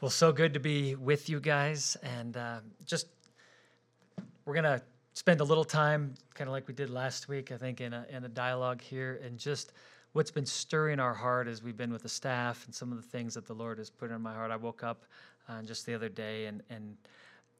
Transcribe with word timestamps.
Well, 0.00 0.10
so 0.10 0.32
good 0.32 0.54
to 0.54 0.60
be 0.60 0.94
with 0.94 1.28
you 1.28 1.40
guys. 1.40 1.94
And 2.02 2.34
uh, 2.34 2.60
just, 2.86 3.08
we're 4.46 4.54
going 4.54 4.64
to 4.64 4.80
spend 5.12 5.42
a 5.42 5.44
little 5.44 5.62
time, 5.62 6.14
kind 6.32 6.48
of 6.48 6.52
like 6.52 6.66
we 6.68 6.72
did 6.72 6.88
last 6.88 7.28
week, 7.28 7.52
I 7.52 7.58
think, 7.58 7.82
in 7.82 7.92
a, 7.92 8.06
in 8.08 8.24
a 8.24 8.28
dialogue 8.28 8.80
here, 8.80 9.20
and 9.22 9.36
just 9.36 9.74
what's 10.14 10.30
been 10.30 10.46
stirring 10.46 11.00
our 11.00 11.12
heart 11.12 11.48
as 11.48 11.62
we've 11.62 11.76
been 11.76 11.92
with 11.92 12.02
the 12.02 12.08
staff 12.08 12.64
and 12.64 12.74
some 12.74 12.92
of 12.92 12.96
the 12.96 13.06
things 13.06 13.34
that 13.34 13.46
the 13.46 13.52
Lord 13.52 13.76
has 13.76 13.90
put 13.90 14.10
in 14.10 14.22
my 14.22 14.32
heart. 14.32 14.50
I 14.50 14.56
woke 14.56 14.82
up 14.82 15.04
uh, 15.50 15.60
just 15.64 15.84
the 15.84 15.92
other 15.92 16.08
day 16.08 16.46
and, 16.46 16.62
and 16.70 16.96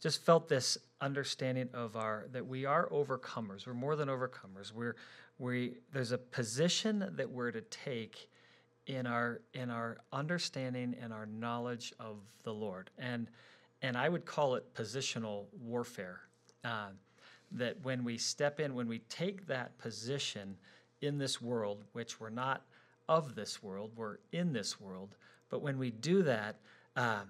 just 0.00 0.24
felt 0.24 0.48
this 0.48 0.78
understanding 1.02 1.68
of 1.74 1.94
our 1.94 2.24
that 2.32 2.46
we 2.46 2.64
are 2.64 2.88
overcomers. 2.88 3.66
We're 3.66 3.74
more 3.74 3.96
than 3.96 4.08
overcomers. 4.08 4.72
We're 4.72 4.96
we 5.38 5.74
there's 5.92 6.12
a 6.12 6.18
position 6.18 7.06
that 7.16 7.28
we're 7.28 7.50
to 7.50 7.60
take 7.60 8.29
in 8.86 9.06
our 9.06 9.40
in 9.54 9.70
our 9.70 9.98
understanding 10.12 10.94
and 11.00 11.12
our 11.12 11.26
knowledge 11.26 11.92
of 12.00 12.16
the 12.44 12.52
Lord, 12.52 12.90
and 12.98 13.28
and 13.82 13.96
I 13.96 14.08
would 14.08 14.24
call 14.24 14.54
it 14.54 14.74
positional 14.74 15.44
warfare. 15.60 16.20
Uh, 16.64 16.88
that 17.52 17.76
when 17.82 18.04
we 18.04 18.16
step 18.16 18.60
in, 18.60 18.74
when 18.74 18.86
we 18.86 19.00
take 19.08 19.46
that 19.46 19.76
position 19.78 20.56
in 21.00 21.18
this 21.18 21.40
world, 21.40 21.84
which 21.92 22.20
we're 22.20 22.30
not 22.30 22.62
of 23.08 23.34
this 23.34 23.62
world, 23.62 23.90
we're 23.96 24.18
in 24.32 24.52
this 24.52 24.80
world, 24.80 25.16
but 25.48 25.60
when 25.60 25.78
we 25.78 25.90
do 25.90 26.22
that, 26.22 26.56
uh, 26.96 27.22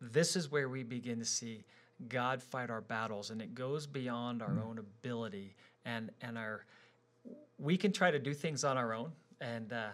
this 0.00 0.34
is 0.34 0.50
where 0.50 0.68
we 0.68 0.82
begin 0.82 1.18
to 1.18 1.24
see 1.24 1.64
God 2.08 2.42
fight 2.42 2.70
our 2.70 2.80
battles, 2.80 3.30
and 3.30 3.42
it 3.42 3.54
goes 3.54 3.86
beyond 3.86 4.40
our 4.40 4.50
mm. 4.50 4.64
own 4.64 4.78
ability 4.78 5.54
and 5.84 6.10
and 6.22 6.38
our. 6.38 6.64
We 7.58 7.76
can 7.76 7.92
try 7.92 8.10
to 8.10 8.18
do 8.18 8.32
things 8.32 8.62
on 8.64 8.76
our 8.76 8.94
own, 8.94 9.10
and 9.40 9.72
uh, 9.72 9.88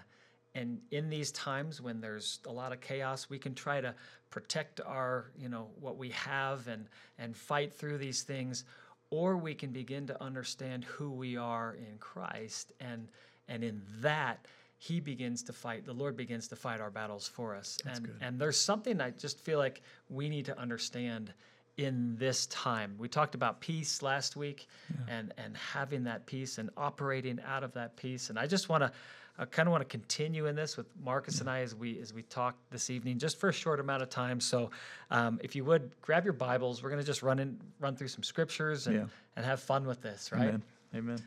and 0.54 0.78
in 0.90 1.08
these 1.10 1.32
times 1.32 1.80
when 1.80 2.00
there's 2.00 2.40
a 2.46 2.52
lot 2.52 2.72
of 2.72 2.80
chaos 2.80 3.28
we 3.28 3.38
can 3.38 3.54
try 3.54 3.80
to 3.80 3.94
protect 4.30 4.80
our 4.80 5.30
you 5.38 5.48
know 5.48 5.68
what 5.80 5.96
we 5.96 6.10
have 6.10 6.66
and 6.68 6.86
and 7.18 7.36
fight 7.36 7.72
through 7.72 7.98
these 7.98 8.22
things 8.22 8.64
or 9.10 9.36
we 9.36 9.54
can 9.54 9.70
begin 9.70 10.06
to 10.06 10.22
understand 10.22 10.84
who 10.84 11.10
we 11.10 11.36
are 11.36 11.76
in 11.78 11.98
Christ 11.98 12.72
and 12.80 13.08
and 13.48 13.62
in 13.62 13.82
that 14.00 14.46
he 14.78 15.00
begins 15.00 15.42
to 15.42 15.52
fight 15.52 15.84
the 15.84 15.92
lord 15.92 16.16
begins 16.16 16.48
to 16.48 16.56
fight 16.56 16.80
our 16.80 16.90
battles 16.90 17.28
for 17.28 17.54
us 17.54 17.78
That's 17.84 17.98
and 17.98 18.06
good. 18.06 18.16
and 18.20 18.38
there's 18.40 18.58
something 18.58 19.00
i 19.00 19.10
just 19.10 19.38
feel 19.40 19.58
like 19.58 19.82
we 20.10 20.28
need 20.28 20.44
to 20.46 20.58
understand 20.58 21.32
in 21.76 22.16
this 22.18 22.46
time 22.46 22.94
we 22.98 23.08
talked 23.08 23.34
about 23.34 23.60
peace 23.60 24.02
last 24.02 24.36
week 24.36 24.66
yeah. 24.90 25.16
and 25.16 25.32
and 25.38 25.56
having 25.56 26.04
that 26.04 26.26
peace 26.26 26.58
and 26.58 26.70
operating 26.76 27.38
out 27.46 27.62
of 27.62 27.72
that 27.74 27.96
peace 27.96 28.30
and 28.30 28.38
i 28.38 28.46
just 28.46 28.68
want 28.68 28.82
to 28.82 28.92
I 29.36 29.44
kind 29.46 29.66
of 29.66 29.72
want 29.72 29.82
to 29.82 29.88
continue 29.88 30.46
in 30.46 30.54
this 30.54 30.76
with 30.76 30.86
Marcus 31.02 31.40
and 31.40 31.50
I 31.50 31.60
as 31.60 31.74
we 31.74 31.98
as 31.98 32.14
we 32.14 32.22
talk 32.22 32.56
this 32.70 32.88
evening, 32.88 33.18
just 33.18 33.40
for 33.40 33.48
a 33.48 33.52
short 33.52 33.80
amount 33.80 34.02
of 34.02 34.08
time. 34.08 34.38
So, 34.38 34.70
um, 35.10 35.40
if 35.42 35.56
you 35.56 35.64
would 35.64 35.90
grab 36.00 36.24
your 36.24 36.32
Bibles, 36.32 36.82
we're 36.82 36.90
going 36.90 37.00
to 37.00 37.06
just 37.06 37.22
run 37.22 37.40
in, 37.40 37.58
run 37.80 37.96
through 37.96 38.08
some 38.08 38.22
scriptures 38.22 38.86
and, 38.86 38.96
yeah. 38.96 39.04
and 39.34 39.44
have 39.44 39.60
fun 39.60 39.86
with 39.86 40.00
this, 40.02 40.30
right? 40.32 40.42
Amen. 40.42 40.62
Amen. 40.94 41.18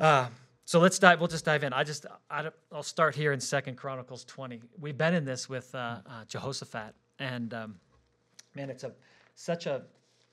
Uh, 0.00 0.26
so 0.64 0.80
let's 0.80 0.98
dive. 0.98 1.20
We'll 1.20 1.28
just 1.28 1.44
dive 1.44 1.62
in. 1.62 1.72
I 1.72 1.84
just 1.84 2.06
I, 2.28 2.48
will 2.72 2.82
start 2.82 3.14
here 3.14 3.32
in 3.32 3.40
Second 3.40 3.76
Chronicles 3.76 4.24
twenty. 4.24 4.60
We've 4.80 4.98
been 4.98 5.14
in 5.14 5.24
this 5.24 5.48
with 5.48 5.72
uh, 5.74 5.98
uh, 6.04 6.24
Jehoshaphat, 6.26 6.94
and 7.20 7.54
um, 7.54 7.76
man, 8.56 8.68
it's 8.68 8.82
a 8.82 8.92
such 9.36 9.66
a 9.66 9.82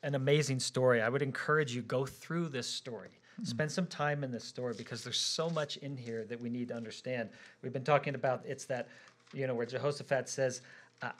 an 0.02 0.16
amazing 0.16 0.60
story. 0.60 1.02
I 1.04 1.10
would 1.10 1.22
encourage 1.22 1.76
you 1.76 1.84
go 1.84 2.06
through 2.06 2.50
this 2.50 2.68
story. 2.68 3.20
Spend 3.44 3.72
some 3.72 3.88
time 3.88 4.24
in 4.24 4.32
this 4.32 4.44
story 4.44 4.74
because 4.78 5.04
there's 5.04 5.20
so 5.20 5.50
much 5.50 5.78
in 5.78 5.96
here 5.96 6.26
that 6.26 6.40
we 6.40 6.50
need 6.50 6.70
to 6.70 6.76
understand. 6.76 7.30
We've 7.62 7.74
been 7.74 7.84
talking 7.84 8.16
about 8.16 8.42
it's 8.46 8.66
that, 8.66 8.88
you 9.34 9.46
know, 9.48 9.54
where 9.54 9.66
Jehoshaphat 9.66 10.28
says, 10.28 10.62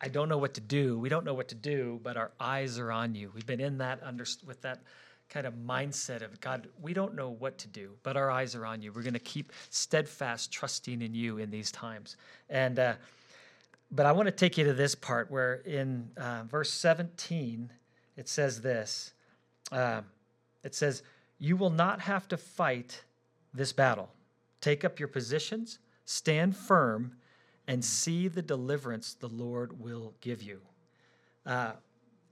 I 0.02 0.08
don't 0.08 0.28
know 0.28 0.40
what 0.40 0.56
to 0.56 0.62
do. 0.62 0.98
We 0.98 1.10
don't 1.10 1.24
know 1.24 1.36
what 1.36 1.48
to 1.50 1.56
do, 1.56 2.00
but 2.02 2.18
our 2.18 2.32
eyes 2.40 2.80
are 2.80 2.92
on 2.92 3.14
you. 3.14 3.32
We've 3.36 3.46
been 3.46 3.60
in 3.60 3.78
that 3.78 4.00
under, 4.04 4.26
with 4.46 4.62
that 4.62 4.80
kind 5.30 5.46
of 5.46 5.54
mindset 5.56 6.24
of 6.24 6.40
God, 6.42 6.68
we 6.82 6.94
don't 6.94 7.14
know 7.14 7.30
what 7.30 7.58
to 7.60 7.68
do, 7.68 7.92
but 8.04 8.16
our 8.16 8.32
eyes 8.32 8.56
are 8.56 8.66
on 8.66 8.82
you. 8.82 8.92
We're 8.92 9.04
going 9.04 9.14
to 9.14 9.20
keep 9.20 9.52
steadfast 9.70 10.52
trusting 10.52 11.02
in 11.02 11.14
you 11.14 11.38
in 11.38 11.52
these 11.52 11.72
times. 11.72 12.18
And 12.50 12.80
uh, 12.80 12.94
but 13.92 14.06
I 14.06 14.12
want 14.12 14.28
to 14.28 14.32
take 14.32 14.58
you 14.58 14.66
to 14.66 14.74
this 14.74 14.96
part 14.96 15.32
where 15.32 15.56
in 15.56 16.10
uh, 16.18 16.44
verse 16.44 16.72
17 16.72 17.72
it 18.16 18.28
says 18.28 18.62
this. 18.62 19.14
Uh, 19.72 20.02
it 20.64 20.76
says, 20.76 21.04
you 21.40 21.56
will 21.56 21.70
not 21.70 22.02
have 22.02 22.28
to 22.30 22.38
fight 22.38 23.04
this 23.54 23.74
battle. 23.74 24.10
Take 24.62 24.84
up 24.84 25.00
your 25.00 25.08
positions, 25.08 25.80
stand 26.06 26.56
firm, 26.56 27.18
and 27.68 27.84
see 27.84 28.28
the 28.28 28.42
deliverance 28.42 29.14
the 29.14 29.28
Lord 29.28 29.80
will 29.80 30.14
give 30.22 30.42
you. 30.42 30.62
Uh, 31.46 31.74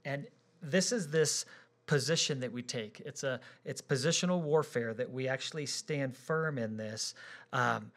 and 0.04 0.26
this 0.62 0.92
is 0.92 1.10
this 1.10 1.44
position 1.86 2.40
that 2.40 2.52
we 2.52 2.62
take. 2.62 3.00
It's 3.04 3.22
a 3.22 3.40
it's 3.64 3.80
positional 3.80 4.40
warfare 4.40 4.92
that 4.94 5.10
we 5.10 5.28
actually 5.28 5.66
stand 5.66 6.16
firm 6.16 6.58
in 6.58 6.76
this. 6.76 7.14
Um, 7.52 7.90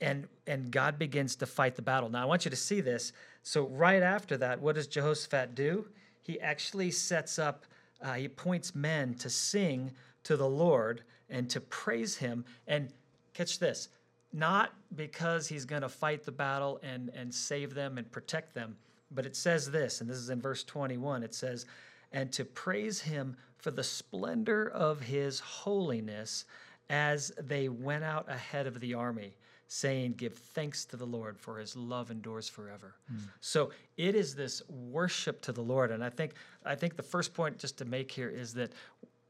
and 0.00 0.28
and 0.46 0.70
God 0.70 0.98
begins 0.98 1.36
to 1.36 1.46
fight 1.46 1.76
the 1.76 1.82
battle. 1.82 2.08
Now 2.08 2.22
I 2.22 2.24
want 2.24 2.44
you 2.44 2.50
to 2.50 2.56
see 2.56 2.80
this. 2.80 3.12
So 3.42 3.66
right 3.68 4.02
after 4.02 4.36
that, 4.38 4.60
what 4.60 4.76
does 4.76 4.86
Jehoshaphat 4.86 5.54
do? 5.54 5.86
He 6.20 6.40
actually 6.40 6.90
sets 6.92 7.38
up 7.38 7.64
uh, 8.02 8.14
he 8.14 8.24
appoints 8.24 8.74
men 8.74 9.14
to 9.14 9.30
sing 9.30 9.92
to 10.24 10.36
the 10.36 10.48
Lord 10.48 11.02
and 11.30 11.48
to 11.50 11.60
praise 11.60 12.16
him. 12.16 12.44
And 12.66 12.92
catch 13.34 13.58
this 13.58 13.88
not 14.32 14.72
because 14.96 15.46
he's 15.46 15.64
going 15.64 15.82
to 15.82 15.88
fight 15.88 16.24
the 16.24 16.32
battle 16.32 16.80
and, 16.82 17.10
and 17.14 17.32
save 17.32 17.74
them 17.74 17.98
and 17.98 18.10
protect 18.10 18.54
them, 18.54 18.76
but 19.10 19.26
it 19.26 19.36
says 19.36 19.70
this, 19.70 20.00
and 20.00 20.08
this 20.08 20.16
is 20.16 20.30
in 20.30 20.40
verse 20.40 20.64
21 20.64 21.22
it 21.22 21.34
says, 21.34 21.66
and 22.12 22.32
to 22.32 22.44
praise 22.44 23.00
him 23.00 23.36
for 23.58 23.70
the 23.70 23.84
splendor 23.84 24.68
of 24.70 25.00
his 25.00 25.40
holiness 25.40 26.44
as 26.88 27.32
they 27.40 27.68
went 27.68 28.04
out 28.04 28.30
ahead 28.30 28.66
of 28.66 28.80
the 28.80 28.94
army 28.94 29.36
saying, 29.72 30.12
Give 30.18 30.34
thanks 30.34 30.84
to 30.84 30.96
the 30.98 31.06
Lord, 31.06 31.38
for 31.38 31.58
his 31.58 31.74
love 31.74 32.10
endures 32.10 32.46
forever. 32.46 32.94
Mm. 33.10 33.20
So 33.40 33.70
it 33.96 34.14
is 34.14 34.34
this 34.34 34.62
worship 34.68 35.40
to 35.42 35.52
the 35.52 35.62
Lord. 35.62 35.90
And 35.90 36.04
I 36.04 36.10
think 36.10 36.34
I 36.64 36.74
think 36.74 36.96
the 36.96 37.02
first 37.02 37.32
point 37.32 37.58
just 37.58 37.78
to 37.78 37.86
make 37.86 38.10
here 38.10 38.28
is 38.28 38.52
that 38.54 38.72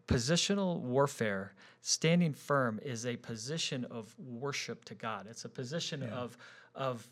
positional 0.08 0.80
warfare, 0.80 1.54
standing 1.80 2.32
firm, 2.32 2.80
is 2.84 3.06
a 3.06 3.16
position 3.16 3.84
of 3.84 4.12
worship 4.19 4.84
to 4.86 4.94
God. 4.97 5.26
It's 5.30 5.44
a 5.44 5.48
position 5.48 6.03
yeah. 6.03 6.08
of 6.08 6.36
of 6.74 7.09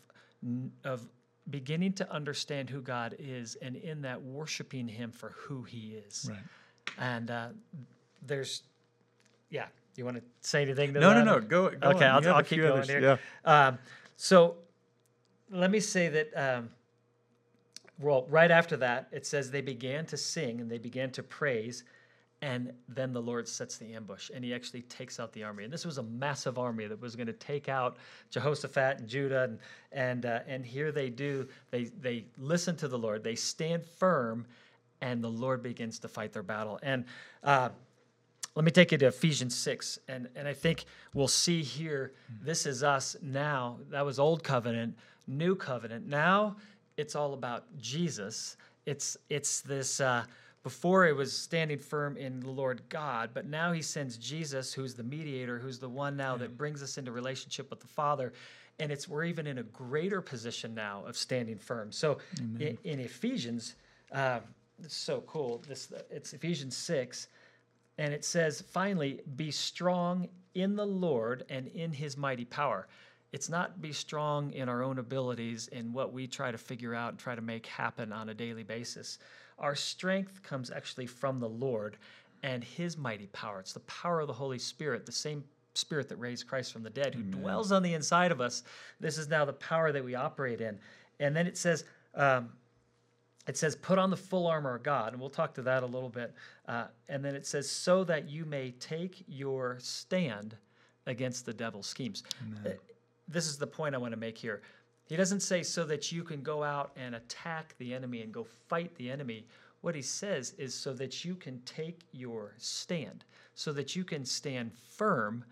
of 0.83 1.07
beginning 1.49 1.93
to 1.93 2.11
understand 2.11 2.69
who 2.69 2.81
God 2.81 3.15
is, 3.17 3.55
and 3.61 3.77
in 3.77 4.01
that 4.01 4.21
worshiping 4.21 4.89
Him 4.89 5.09
for 5.09 5.29
who 5.37 5.63
He 5.63 6.01
is. 6.05 6.29
Right. 6.29 6.39
And 6.97 7.31
uh, 7.31 7.47
there's, 8.27 8.63
yeah, 9.49 9.67
you 9.95 10.05
want 10.05 10.17
to 10.17 10.23
say 10.41 10.61
anything 10.61 10.93
to 10.93 10.99
no, 10.99 11.09
that? 11.09 11.25
No, 11.25 11.35
no. 11.35 11.41
Go. 11.41 11.69
go 11.69 11.89
okay, 11.89 12.05
I'll, 12.05 12.35
I'll 12.35 12.43
keep 12.43 12.59
going 12.59 12.71
others. 12.71 12.89
here. 12.89 13.01
Yeah. 13.01 13.67
Um, 13.67 13.79
so 14.15 14.55
let 15.49 15.71
me 15.71 15.79
say 15.79 16.07
that. 16.09 16.29
Um, 16.35 16.69
well, 17.99 18.25
right 18.29 18.49
after 18.49 18.77
that, 18.77 19.09
it 19.11 19.27
says 19.27 19.51
they 19.51 19.61
began 19.61 20.05
to 20.07 20.17
sing 20.17 20.59
and 20.59 20.71
they 20.71 20.79
began 20.79 21.11
to 21.11 21.21
praise, 21.21 21.83
and 22.41 22.73
then 22.89 23.13
the 23.13 23.21
Lord 23.21 23.47
sets 23.47 23.77
the 23.77 23.93
ambush 23.93 24.31
and 24.33 24.43
He 24.43 24.55
actually 24.55 24.81
takes 24.83 25.19
out 25.19 25.31
the 25.33 25.43
army. 25.43 25.65
And 25.65 25.71
this 25.71 25.85
was 25.85 25.99
a 25.99 26.03
massive 26.03 26.57
army 26.57 26.87
that 26.87 26.99
was 26.99 27.15
going 27.15 27.27
to 27.27 27.33
take 27.33 27.69
out 27.69 27.97
Jehoshaphat 28.31 28.99
and 28.99 29.07
Judah, 29.07 29.43
and 29.43 29.59
and 29.91 30.25
uh, 30.25 30.39
and 30.47 30.65
here 30.65 30.91
they 30.91 31.09
do. 31.09 31.47
They 31.69 31.85
they 31.85 32.25
listen 32.37 32.75
to 32.77 32.87
the 32.87 32.97
Lord. 32.97 33.23
They 33.23 33.35
stand 33.35 33.85
firm, 33.85 34.47
and 35.01 35.23
the 35.23 35.29
Lord 35.29 35.61
begins 35.61 35.99
to 35.99 36.07
fight 36.07 36.33
their 36.33 36.43
battle. 36.43 36.79
And 36.81 37.05
uh, 37.43 37.69
let 38.55 38.65
me 38.65 38.71
take 38.71 38.91
you 38.91 38.97
to 38.97 39.07
Ephesians 39.07 39.55
6. 39.55 39.99
And, 40.07 40.27
and 40.35 40.47
I 40.47 40.53
think 40.53 40.85
we'll 41.13 41.27
see 41.27 41.63
here 41.63 42.11
this 42.43 42.65
is 42.65 42.83
us 42.83 43.15
now. 43.21 43.77
That 43.89 44.05
was 44.05 44.19
old 44.19 44.43
covenant, 44.43 44.97
new 45.27 45.55
covenant. 45.55 46.07
Now 46.07 46.57
it's 46.97 47.15
all 47.15 47.33
about 47.33 47.65
Jesus. 47.79 48.57
It's, 48.85 49.15
it's 49.29 49.61
this, 49.61 50.01
uh, 50.01 50.25
before 50.63 51.07
it 51.07 51.15
was 51.15 51.35
standing 51.35 51.79
firm 51.79 52.17
in 52.17 52.39
the 52.39 52.49
Lord 52.49 52.81
God, 52.89 53.31
but 53.33 53.47
now 53.47 53.71
he 53.71 53.81
sends 53.81 54.17
Jesus, 54.17 54.73
who's 54.73 54.93
the 54.93 55.03
mediator, 55.03 55.57
who's 55.57 55.79
the 55.79 55.89
one 55.89 56.17
now 56.17 56.37
that 56.37 56.57
brings 56.57 56.83
us 56.83 56.97
into 56.97 57.11
relationship 57.11 57.69
with 57.69 57.79
the 57.79 57.87
Father. 57.87 58.33
And 58.79 58.91
it's 58.91 59.07
we're 59.07 59.25
even 59.25 59.47
in 59.47 59.59
a 59.59 59.63
greater 59.63 60.21
position 60.21 60.75
now 60.75 61.03
of 61.05 61.15
standing 61.15 61.57
firm. 61.57 61.91
So 61.91 62.17
in, 62.59 62.77
in, 62.83 62.99
Ephesians, 62.99 63.75
uh, 64.11 64.39
it's 64.83 64.95
so 64.95 65.21
cool. 65.21 65.63
This 65.67 65.91
it's 66.09 66.33
Ephesians 66.33 66.75
6 66.77 67.27
and 68.01 68.15
it 68.15 68.25
says, 68.25 68.61
finally, 68.61 69.21
be 69.35 69.51
strong 69.51 70.27
in 70.55 70.75
the 70.75 70.87
Lord 70.87 71.45
and 71.49 71.67
in 71.67 71.91
his 71.91 72.17
mighty 72.17 72.45
power. 72.45 72.87
It's 73.31 73.47
not 73.47 73.79
be 73.79 73.93
strong 73.93 74.51
in 74.53 74.67
our 74.67 74.81
own 74.81 74.97
abilities 74.97 75.67
in 75.67 75.93
what 75.93 76.11
we 76.11 76.25
try 76.25 76.49
to 76.49 76.57
figure 76.57 76.95
out 76.95 77.09
and 77.09 77.19
try 77.19 77.35
to 77.35 77.43
make 77.43 77.67
happen 77.67 78.11
on 78.11 78.29
a 78.29 78.33
daily 78.33 78.63
basis. 78.63 79.19
Our 79.59 79.75
strength 79.75 80.41
comes 80.41 80.71
actually 80.71 81.05
from 81.05 81.39
the 81.39 81.47
Lord 81.47 81.97
and 82.41 82.63
his 82.63 82.97
mighty 82.97 83.27
power. 83.27 83.59
It's 83.59 83.73
the 83.73 83.81
power 83.81 84.19
of 84.19 84.25
the 84.25 84.33
Holy 84.33 84.57
Spirit, 84.57 85.05
the 85.05 85.11
same 85.11 85.43
spirit 85.75 86.09
that 86.09 86.15
raised 86.15 86.47
Christ 86.47 86.73
from 86.73 86.81
the 86.81 86.89
dead, 86.89 87.13
who 87.13 87.21
Amen. 87.21 87.39
dwells 87.39 87.71
on 87.71 87.83
the 87.83 87.93
inside 87.93 88.31
of 88.31 88.41
us. 88.41 88.63
This 88.99 89.19
is 89.19 89.29
now 89.29 89.45
the 89.45 89.53
power 89.53 89.91
that 89.91 90.03
we 90.03 90.15
operate 90.15 90.59
in. 90.59 90.79
And 91.19 91.35
then 91.35 91.45
it 91.45 91.55
says, 91.55 91.85
Um, 92.15 92.49
it 93.47 93.57
says, 93.57 93.75
put 93.75 93.97
on 93.97 94.09
the 94.09 94.17
full 94.17 94.47
armor 94.47 94.75
of 94.75 94.83
God, 94.83 95.13
and 95.13 95.19
we'll 95.19 95.29
talk 95.29 95.53
to 95.55 95.61
that 95.63 95.83
a 95.83 95.85
little 95.85 96.09
bit. 96.09 96.33
Uh, 96.67 96.85
and 97.09 97.25
then 97.25 97.35
it 97.35 97.45
says, 97.45 97.69
so 97.69 98.03
that 98.03 98.29
you 98.29 98.45
may 98.45 98.71
take 98.71 99.23
your 99.27 99.77
stand 99.79 100.55
against 101.07 101.45
the 101.45 101.53
devil's 101.53 101.87
schemes. 101.87 102.23
Uh, 102.65 102.69
this 103.27 103.47
is 103.47 103.57
the 103.57 103.67
point 103.67 103.95
I 103.95 103.97
want 103.97 104.11
to 104.13 104.19
make 104.19 104.37
here. 104.37 104.61
He 105.07 105.15
doesn't 105.15 105.41
say 105.41 105.63
so 105.63 105.83
that 105.85 106.11
you 106.11 106.23
can 106.23 106.41
go 106.41 106.63
out 106.63 106.91
and 106.95 107.15
attack 107.15 107.75
the 107.79 107.93
enemy 107.93 108.21
and 108.21 108.31
go 108.31 108.45
fight 108.69 108.95
the 108.95 109.09
enemy. 109.09 109.45
What 109.81 109.95
he 109.95 110.01
says 110.01 110.53
is 110.57 110.73
so 110.73 110.93
that 110.93 111.25
you 111.25 111.35
can 111.35 111.59
take 111.61 112.01
your 112.11 112.53
stand, 112.57 113.25
so 113.55 113.73
that 113.73 113.95
you 113.95 114.03
can 114.03 114.23
stand 114.23 114.71
firm 114.73 115.43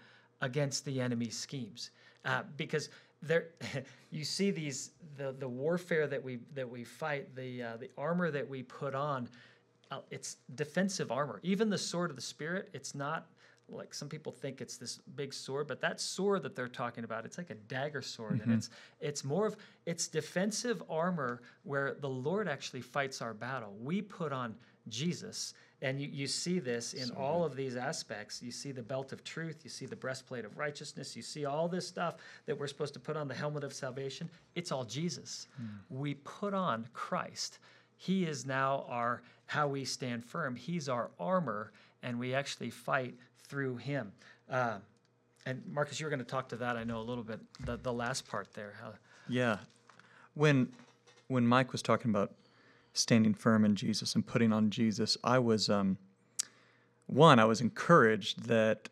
against 0.42 0.86
the 0.86 1.02
enemy's 1.02 1.38
schemes. 1.38 1.90
Uh, 2.24 2.44
because 2.56 2.90
there 3.22 3.48
you 4.12 4.24
see 4.24 4.52
these 4.52 4.92
the 5.18 5.36
the 5.40 5.48
warfare 5.48 6.08
that 6.08 6.24
we 6.24 6.40
that 6.54 6.70
we 6.70 6.84
fight 6.84 7.36
the 7.36 7.64
uh, 7.64 7.78
the 7.78 7.90
armor 7.98 8.32
that 8.32 8.48
we 8.48 8.64
put 8.64 8.96
on 8.96 9.28
uh, 9.92 10.00
it's 10.12 10.38
defensive 10.56 11.12
armor 11.12 11.40
even 11.44 11.70
the 11.70 11.78
sword 11.78 12.10
of 12.10 12.16
the 12.16 12.22
spirit 12.22 12.70
it's 12.74 12.96
not 12.96 13.28
like 13.72 13.94
some 13.94 14.10
people 14.10 14.32
think 14.32 14.62
it's 14.62 14.78
this 14.78 15.00
big 15.16 15.34
sword 15.34 15.68
but 15.68 15.80
that 15.82 16.00
sword 16.00 16.42
that 16.44 16.56
they're 16.56 16.68
talking 16.68 17.04
about 17.04 17.26
it's 17.26 17.38
like 17.38 17.50
a 17.50 17.56
dagger 17.56 18.02
sword 18.02 18.34
mm-hmm. 18.34 18.44
and 18.44 18.54
it's 18.54 18.70
it's 19.00 19.24
more 19.24 19.46
of 19.46 19.56
it's 19.86 20.08
defensive 20.08 20.82
armor 20.90 21.42
where 21.64 21.96
the 22.00 22.10
lord 22.10 22.48
actually 22.48 22.82
fights 22.82 23.22
our 23.22 23.34
battle 23.34 23.76
we 23.82 24.02
put 24.02 24.34
on 24.34 24.56
jesus 24.88 25.54
and 25.82 26.00
you, 26.00 26.10
you 26.12 26.28
see 26.28 26.60
this 26.60 26.94
in 26.94 27.08
so 27.08 27.14
all 27.16 27.40
good. 27.40 27.52
of 27.52 27.56
these 27.56 27.76
aspects. 27.76 28.42
You 28.42 28.52
see 28.52 28.72
the 28.72 28.84
belt 28.84 29.14
of 29.14 29.24
truth, 29.24 29.62
you 29.64 29.70
see 29.70 29.86
the 29.86 29.96
breastplate 29.96 30.46
of 30.46 30.58
righteousness, 30.58 31.16
you 31.16 31.22
see 31.22 31.46
all 31.46 31.68
this 31.68 31.88
stuff 31.88 32.16
that 32.46 32.58
we're 32.58 32.68
supposed 32.68 32.94
to 32.96 33.00
put 33.00 33.16
on 33.16 33.28
the 33.28 33.34
helmet 33.34 33.64
of 33.64 33.74
salvation. 33.74 34.30
It's 34.56 34.72
all 34.72 34.84
Jesus. 34.84 35.48
Mm. 35.62 35.68
We 35.90 36.16
put 36.16 36.54
on 36.54 36.88
Christ. 36.94 37.60
He 37.98 38.26
is 38.26 38.46
now 38.46 38.86
our 38.88 39.22
how 39.46 39.68
we 39.68 39.84
stand 39.84 40.24
firm. 40.24 40.56
He's 40.56 40.88
our 40.88 41.10
armor, 41.20 41.72
and 42.04 42.20
we 42.20 42.34
actually 42.34 42.70
fight 42.70 43.16
through 43.44 43.78
him. 43.78 44.12
Uh, 44.50 44.78
and 45.46 45.64
Marcus, 45.68 46.00
you 46.00 46.06
were 46.06 46.10
going 46.10 46.20
to 46.20 46.26
talk 46.26 46.50
to 46.50 46.56
that. 46.58 46.78
I 46.78 46.84
know 46.84 47.00
a 47.00 47.04
little 47.04 47.24
bit. 47.24 47.40
The 47.66 47.78
the 47.78 47.92
last 47.92 48.28
part 48.28 48.54
there. 48.54 48.76
How, 48.80 48.94
yeah, 49.28 49.58
when 50.34 50.72
when 51.28 51.46
Mike 51.48 51.72
was 51.72 51.82
talking 51.82 52.10
about 52.12 52.32
standing 52.94 53.34
firm 53.34 53.66
in 53.66 53.76
Jesus 53.76 54.16
and 54.16 54.26
putting 54.26 54.52
on 54.52 54.70
Jesus, 54.70 55.18
I 55.24 55.40
was 55.40 55.70
um, 55.70 55.98
one. 57.08 57.40
I 57.40 57.46
was 57.46 57.62
encouraged 57.62 58.48
that 58.48 58.90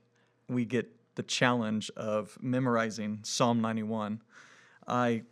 we 0.50 0.66
get 0.66 0.90
the 1.16 1.24
challenge 1.24 1.90
of 1.98 2.38
memorizing 2.42 3.20
Psalm 3.24 3.62
91. 3.62 4.22
I 4.88 5.24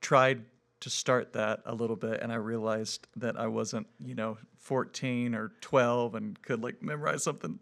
tried 0.00 0.42
to 0.80 0.90
start 0.90 1.32
that 1.32 1.62
a 1.64 1.74
little 1.74 1.96
bit 1.96 2.20
and 2.20 2.32
I 2.32 2.36
realized 2.36 3.06
that 3.16 3.38
I 3.38 3.46
wasn't, 3.46 3.86
you 3.98 4.14
know, 4.14 4.36
14 4.62 5.34
or 5.34 5.50
12 5.60 6.14
and 6.14 6.40
could 6.40 6.62
like 6.62 6.82
memorize 6.82 7.24
something 7.24 7.58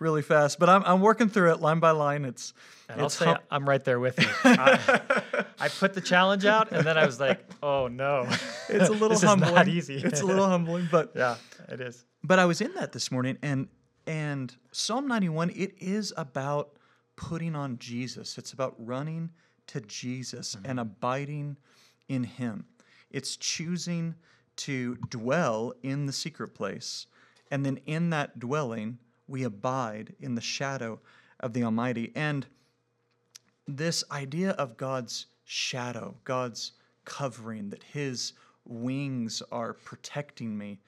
really 0.00 0.20
fast. 0.20 0.58
But 0.58 0.68
I'm, 0.68 0.82
I'm 0.84 1.00
working 1.00 1.28
through 1.28 1.52
it 1.52 1.60
line 1.60 1.78
by 1.78 1.92
line. 1.92 2.24
It's, 2.24 2.52
and 2.88 3.00
I'll 3.00 3.08
say 3.08 3.26
hum- 3.26 3.38
I'm 3.52 3.68
right 3.68 3.82
there 3.84 4.00
with 4.00 4.20
you. 4.20 4.28
I, 4.44 5.22
I, 5.60 5.68
put 5.68 5.94
the 5.94 6.00
challenge 6.00 6.44
out 6.44 6.72
and 6.72 6.84
then 6.84 6.98
I 6.98 7.06
was 7.06 7.20
like, 7.20 7.40
oh 7.62 7.86
no. 7.86 8.28
It's 8.68 8.88
a 8.88 8.92
little 8.92 9.18
humbling. 9.18 9.54
Not 9.54 9.68
easy. 9.68 9.96
it's 9.96 10.22
a 10.22 10.26
little 10.26 10.46
humbling, 10.46 10.88
but 10.90 11.12
yeah, 11.16 11.36
it 11.68 11.80
is. 11.80 12.04
But 12.24 12.40
I 12.40 12.46
was 12.46 12.60
in 12.60 12.74
that 12.74 12.92
this 12.92 13.12
morning 13.12 13.38
and 13.42 13.68
and 14.06 14.54
Psalm 14.72 15.06
91, 15.06 15.50
it 15.50 15.74
is 15.78 16.12
about 16.16 16.72
putting 17.14 17.54
on 17.54 17.78
Jesus. 17.78 18.38
It's 18.38 18.52
about 18.52 18.74
running 18.78 19.30
to 19.68 19.80
Jesus 19.82 20.56
mm-hmm. 20.56 20.68
and 20.68 20.80
abiding 20.80 21.58
in 22.08 22.24
Him. 22.24 22.64
It's 23.10 23.36
choosing 23.36 24.16
to 24.60 24.96
dwell 25.08 25.72
in 25.82 26.06
the 26.06 26.12
secret 26.12 26.54
place. 26.54 27.06
And 27.50 27.64
then 27.64 27.80
in 27.86 28.10
that 28.10 28.38
dwelling, 28.38 28.98
we 29.26 29.44
abide 29.44 30.14
in 30.20 30.34
the 30.34 30.40
shadow 30.40 31.00
of 31.40 31.52
the 31.52 31.64
Almighty. 31.64 32.12
And 32.14 32.46
this 33.66 34.04
idea 34.10 34.50
of 34.50 34.76
God's 34.76 35.26
shadow, 35.44 36.14
God's 36.24 36.72
covering, 37.04 37.70
that 37.70 37.82
His 37.82 38.34
wings 38.66 39.42
are 39.50 39.72
protecting 39.72 40.56
me, 40.56 40.80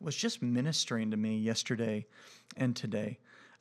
was 0.00 0.16
just 0.16 0.42
ministering 0.42 1.10
to 1.10 1.16
me 1.16 1.38
yesterday 1.38 2.04
and 2.56 2.74
today. 2.74 3.18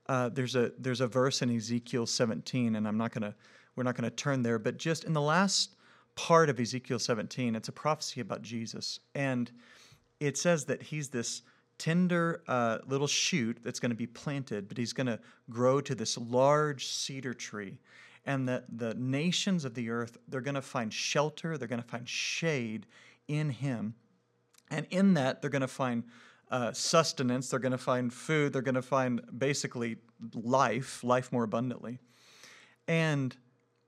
Uh, 0.07 0.30
there's 0.30 0.56
a 0.56 0.72
there's 0.80 1.02
a 1.02 1.07
verse 1.07 1.42
in 1.42 1.56
Ezekiel 1.56 2.06
17, 2.06 2.75
and 2.75 2.88
I'm 2.88 2.98
not 2.98 3.12
gonna 3.12 3.36
we're 3.75 3.84
not 3.84 3.96
gonna 3.96 4.10
turn 4.10 4.42
there, 4.42 4.57
but 4.57 4.78
just 4.78 5.04
in 5.04 5.14
the 5.14 5.22
last 5.22 5.75
part 6.16 6.50
of 6.50 6.60
Ezekiel 6.60 7.00
17. 7.00 7.56
It's 7.56 7.69
a 7.69 7.72
prophecy 7.74 8.22
about 8.22 8.42
Jesus. 8.42 9.00
And 9.16 9.52
it 10.19 10.38
says 10.38 10.66
that 10.66 10.84
he's 10.84 11.10
this 11.10 11.42
tender 11.78 12.44
uh, 12.48 12.78
little 12.86 13.08
shoot 13.08 13.58
that's 13.63 13.80
going 13.80 13.90
to 13.90 13.96
be 13.96 14.06
planted, 14.06 14.68
but 14.68 14.78
he's 14.78 14.94
going 14.94 15.08
to 15.08 15.19
grow 15.50 15.81
to 15.81 15.96
this 15.96 16.18
large 16.18 16.88
cedar 16.88 17.34
tree. 17.34 17.80
And 18.24 18.48
that 18.48 18.66
the 18.69 18.94
nations 18.94 19.66
of 19.66 19.74
the 19.74 19.90
earth, 19.90 20.16
they're 20.28 20.42
going 20.42 20.56
to 20.56 20.62
find 20.62 20.94
shelter, 20.94 21.58
they're 21.58 21.68
going 21.68 21.81
to 21.81 21.88
find 21.88 22.08
shade 22.08 22.86
in 23.28 23.50
him. 23.50 23.96
And 24.69 24.86
in 24.92 25.16
that, 25.16 25.42
they're 25.42 25.50
going 25.50 25.62
to 25.62 25.68
find 25.68 26.04
uh, 26.52 26.72
sustenance, 26.72 27.50
they're 27.50 27.60
going 27.60 27.72
to 27.72 27.78
find 27.80 28.14
food, 28.14 28.54
they're 28.54 28.62
going 28.62 28.75
to 28.75 28.81
find 28.81 29.22
basically 29.36 29.98
life, 30.36 31.04
life 31.04 31.31
more 31.31 31.44
abundantly. 31.44 31.98
And 32.88 33.36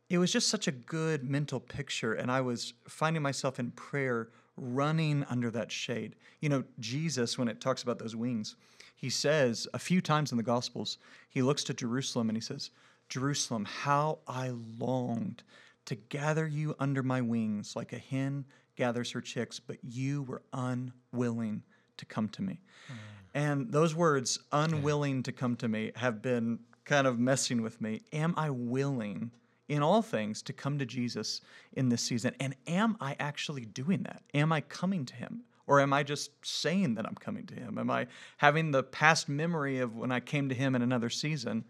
it 0.10 0.18
was 0.18 0.32
just 0.32 0.50
such 0.50 0.68
a 0.68 0.72
good 0.72 1.24
mental 1.24 1.60
picture. 1.60 2.14
And 2.14 2.32
I 2.32 2.42
was 2.42 2.74
finding 2.88 3.22
myself 3.22 3.60
in 3.60 3.72
prayer 3.72 4.30
running 4.58 5.26
under 5.30 5.50
that 5.52 5.72
shade. 5.72 6.16
You 6.40 6.50
know, 6.50 6.64
Jesus, 6.80 7.38
when 7.38 7.48
it 7.48 7.62
talks 7.62 7.84
about 7.84 8.00
those 8.00 8.16
wings, 8.16 8.56
he 8.96 9.10
says 9.10 9.68
a 9.74 9.80
few 9.80 10.02
times 10.02 10.32
in 10.32 10.38
the 10.38 10.44
Gospels, 10.44 10.98
he 11.30 11.42
looks 11.42 11.64
to 11.66 11.74
Jerusalem 11.74 12.30
and 12.30 12.38
he 12.38 12.42
says, 12.42 12.70
Jerusalem, 13.10 13.66
how 13.66 14.20
I 14.28 14.52
longed 14.80 15.44
to 15.86 15.96
gather 15.96 16.48
you 16.48 16.76
under 16.80 17.04
my 17.04 17.22
wings 17.22 17.76
like 17.76 17.94
a 17.94 17.98
hen 17.98 18.46
gathers 18.76 19.12
her 19.12 19.22
chicks, 19.22 19.60
but 19.60 19.78
you 19.84 20.24
were 20.24 20.42
unwilling 20.54 21.64
to 21.98 22.06
come 22.06 22.30
to 22.30 22.42
me. 22.42 22.60
Mm. 22.90 22.96
And 23.36 23.72
those 23.72 23.94
words, 23.96 24.40
unwilling 24.52 25.18
yeah. 25.18 25.24
to 25.24 25.32
come 25.32 25.56
to 25.58 25.68
me, 25.68 25.92
have 25.96 26.22
been 26.22 26.60
kind 26.86 27.08
of 27.08 27.20
messing 27.20 27.62
with 27.62 27.82
me. 27.82 28.02
Am 28.12 28.34
I 28.38 28.50
willing 28.50 29.32
in 29.70 29.82
all 29.82 30.02
things 30.02 30.42
to 30.44 30.54
come 30.54 30.78
to 30.80 30.86
Jesus 30.86 31.42
in 31.74 31.90
this 31.90 32.02
season? 32.02 32.36
And 32.40 32.56
am 32.68 32.98
I 33.00 33.16
actually 33.20 33.66
doing 33.66 34.04
that? 34.04 34.24
Am 34.34 34.52
I 34.52 34.62
coming 34.62 35.06
to 35.06 35.16
Him? 35.16 35.44
Or 35.66 35.80
am 35.80 35.94
I 35.94 36.04
just 36.04 36.32
saying 36.46 36.96
that 36.96 37.06
I'm 37.06 37.16
coming 37.16 37.46
to 37.48 37.56
Him? 37.56 37.78
Am 37.78 37.90
I 37.90 38.08
having 38.38 38.72
the 38.72 38.84
past 38.84 39.30
memory 39.30 39.80
of 39.80 39.96
when 39.96 40.12
I 40.12 40.20
came 40.20 40.50
to 40.50 40.56
Him 40.56 40.76
in 40.76 40.82
another 40.82 41.10
season? 41.10 41.64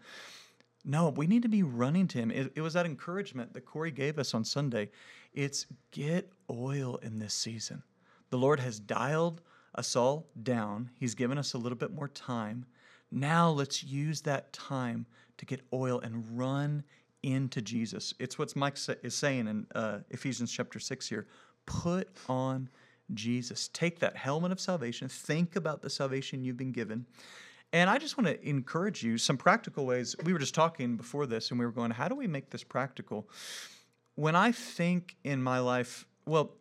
No, 0.84 1.10
we 1.10 1.26
need 1.26 1.42
to 1.42 1.48
be 1.48 1.62
running 1.62 2.08
to 2.08 2.18
Him. 2.18 2.30
It, 2.30 2.52
it 2.56 2.60
was 2.60 2.74
that 2.74 2.86
encouragement 2.86 3.54
that 3.54 3.64
Corey 3.64 3.90
gave 3.90 4.18
us 4.18 4.34
on 4.34 4.44
Sunday. 4.44 4.90
It's 5.32 5.66
get 5.92 6.30
oil 6.50 6.96
in 7.02 7.18
this 7.18 7.34
season. 7.34 7.82
The 8.30 8.38
Lord 8.38 8.60
has 8.60 8.80
dialed 8.80 9.40
us 9.74 9.96
all 9.96 10.28
down, 10.42 10.90
He's 10.98 11.14
given 11.14 11.38
us 11.38 11.54
a 11.54 11.58
little 11.58 11.78
bit 11.78 11.92
more 11.92 12.08
time. 12.08 12.66
Now 13.10 13.50
let's 13.50 13.84
use 13.84 14.20
that 14.22 14.52
time 14.52 15.06
to 15.38 15.46
get 15.46 15.60
oil 15.72 16.00
and 16.00 16.38
run 16.38 16.84
into 17.24 17.62
Jesus. 17.62 18.12
It's 18.18 18.38
what 18.38 18.54
Mike 18.54 18.76
is 19.02 19.14
saying 19.14 19.48
in 19.48 19.66
uh, 19.74 20.00
Ephesians 20.10 20.52
chapter 20.52 20.78
6 20.78 21.08
here. 21.08 21.26
Put 21.64 22.08
on 22.28 22.68
Jesus. 23.14 23.68
Take 23.72 23.98
that 24.00 24.16
helmet 24.16 24.52
of 24.52 24.60
salvation, 24.60 25.08
think 25.08 25.56
about 25.56 25.82
the 25.82 25.90
salvation 25.90 26.44
you've 26.44 26.56
been 26.56 26.72
given. 26.72 27.06
And 27.72 27.90
I 27.90 27.98
just 27.98 28.16
want 28.16 28.28
to 28.28 28.48
encourage 28.48 29.02
you 29.02 29.18
some 29.18 29.36
practical 29.36 29.84
ways. 29.84 30.14
We 30.22 30.32
were 30.32 30.38
just 30.38 30.54
talking 30.54 30.96
before 30.96 31.26
this 31.26 31.50
and 31.50 31.58
we 31.58 31.66
were 31.66 31.72
going, 31.72 31.90
how 31.90 32.06
do 32.08 32.14
we 32.14 32.28
make 32.28 32.50
this 32.50 32.62
practical? 32.62 33.28
When 34.14 34.36
I 34.36 34.52
think 34.52 35.16
in 35.24 35.42
my 35.42 35.58
life, 35.58 36.06
well, 36.24 36.52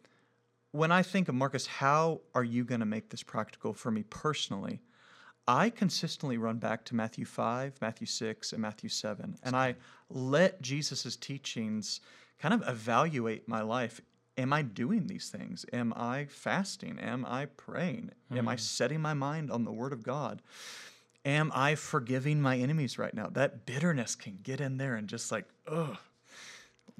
when 0.71 0.91
I 0.91 1.03
think 1.03 1.29
of 1.29 1.35
Marcus, 1.35 1.67
how 1.67 2.21
are 2.33 2.43
you 2.43 2.63
going 2.63 2.79
to 2.79 2.87
make 2.87 3.09
this 3.09 3.21
practical 3.21 3.73
for 3.73 3.91
me 3.91 4.03
personally? 4.09 4.81
I 5.47 5.69
consistently 5.69 6.37
run 6.37 6.57
back 6.57 6.85
to 6.85 6.95
Matthew 6.95 7.25
5, 7.25 7.81
Matthew 7.81 8.07
6, 8.07 8.53
and 8.53 8.61
Matthew 8.61 8.89
7, 8.89 9.35
and 9.43 9.55
I 9.55 9.75
let 10.09 10.61
Jesus' 10.61 11.15
teachings 11.15 11.99
kind 12.39 12.53
of 12.53 12.67
evaluate 12.67 13.47
my 13.47 13.61
life. 13.61 14.01
Am 14.37 14.53
I 14.53 14.61
doing 14.61 15.07
these 15.07 15.29
things? 15.29 15.65
Am 15.73 15.93
I 15.95 16.25
fasting? 16.25 16.97
Am 16.99 17.25
I 17.25 17.45
praying? 17.45 18.11
Mm. 18.31 18.37
Am 18.37 18.47
I 18.47 18.53
hmm. 18.53 18.59
setting 18.59 19.01
my 19.01 19.13
mind 19.13 19.51
on 19.51 19.65
the 19.65 19.71
Word 19.71 19.93
of 19.93 20.03
God? 20.03 20.41
Am 21.25 21.51
I 21.53 21.75
forgiving 21.75 22.41
my 22.41 22.57
enemies 22.57 22.97
right 22.97 23.13
now? 23.13 23.27
That 23.27 23.65
bitterness 23.65 24.15
can 24.15 24.39
get 24.43 24.59
in 24.59 24.77
there 24.77 24.95
and 24.95 25.07
just 25.07 25.31
like, 25.31 25.45
ugh, 25.67 25.97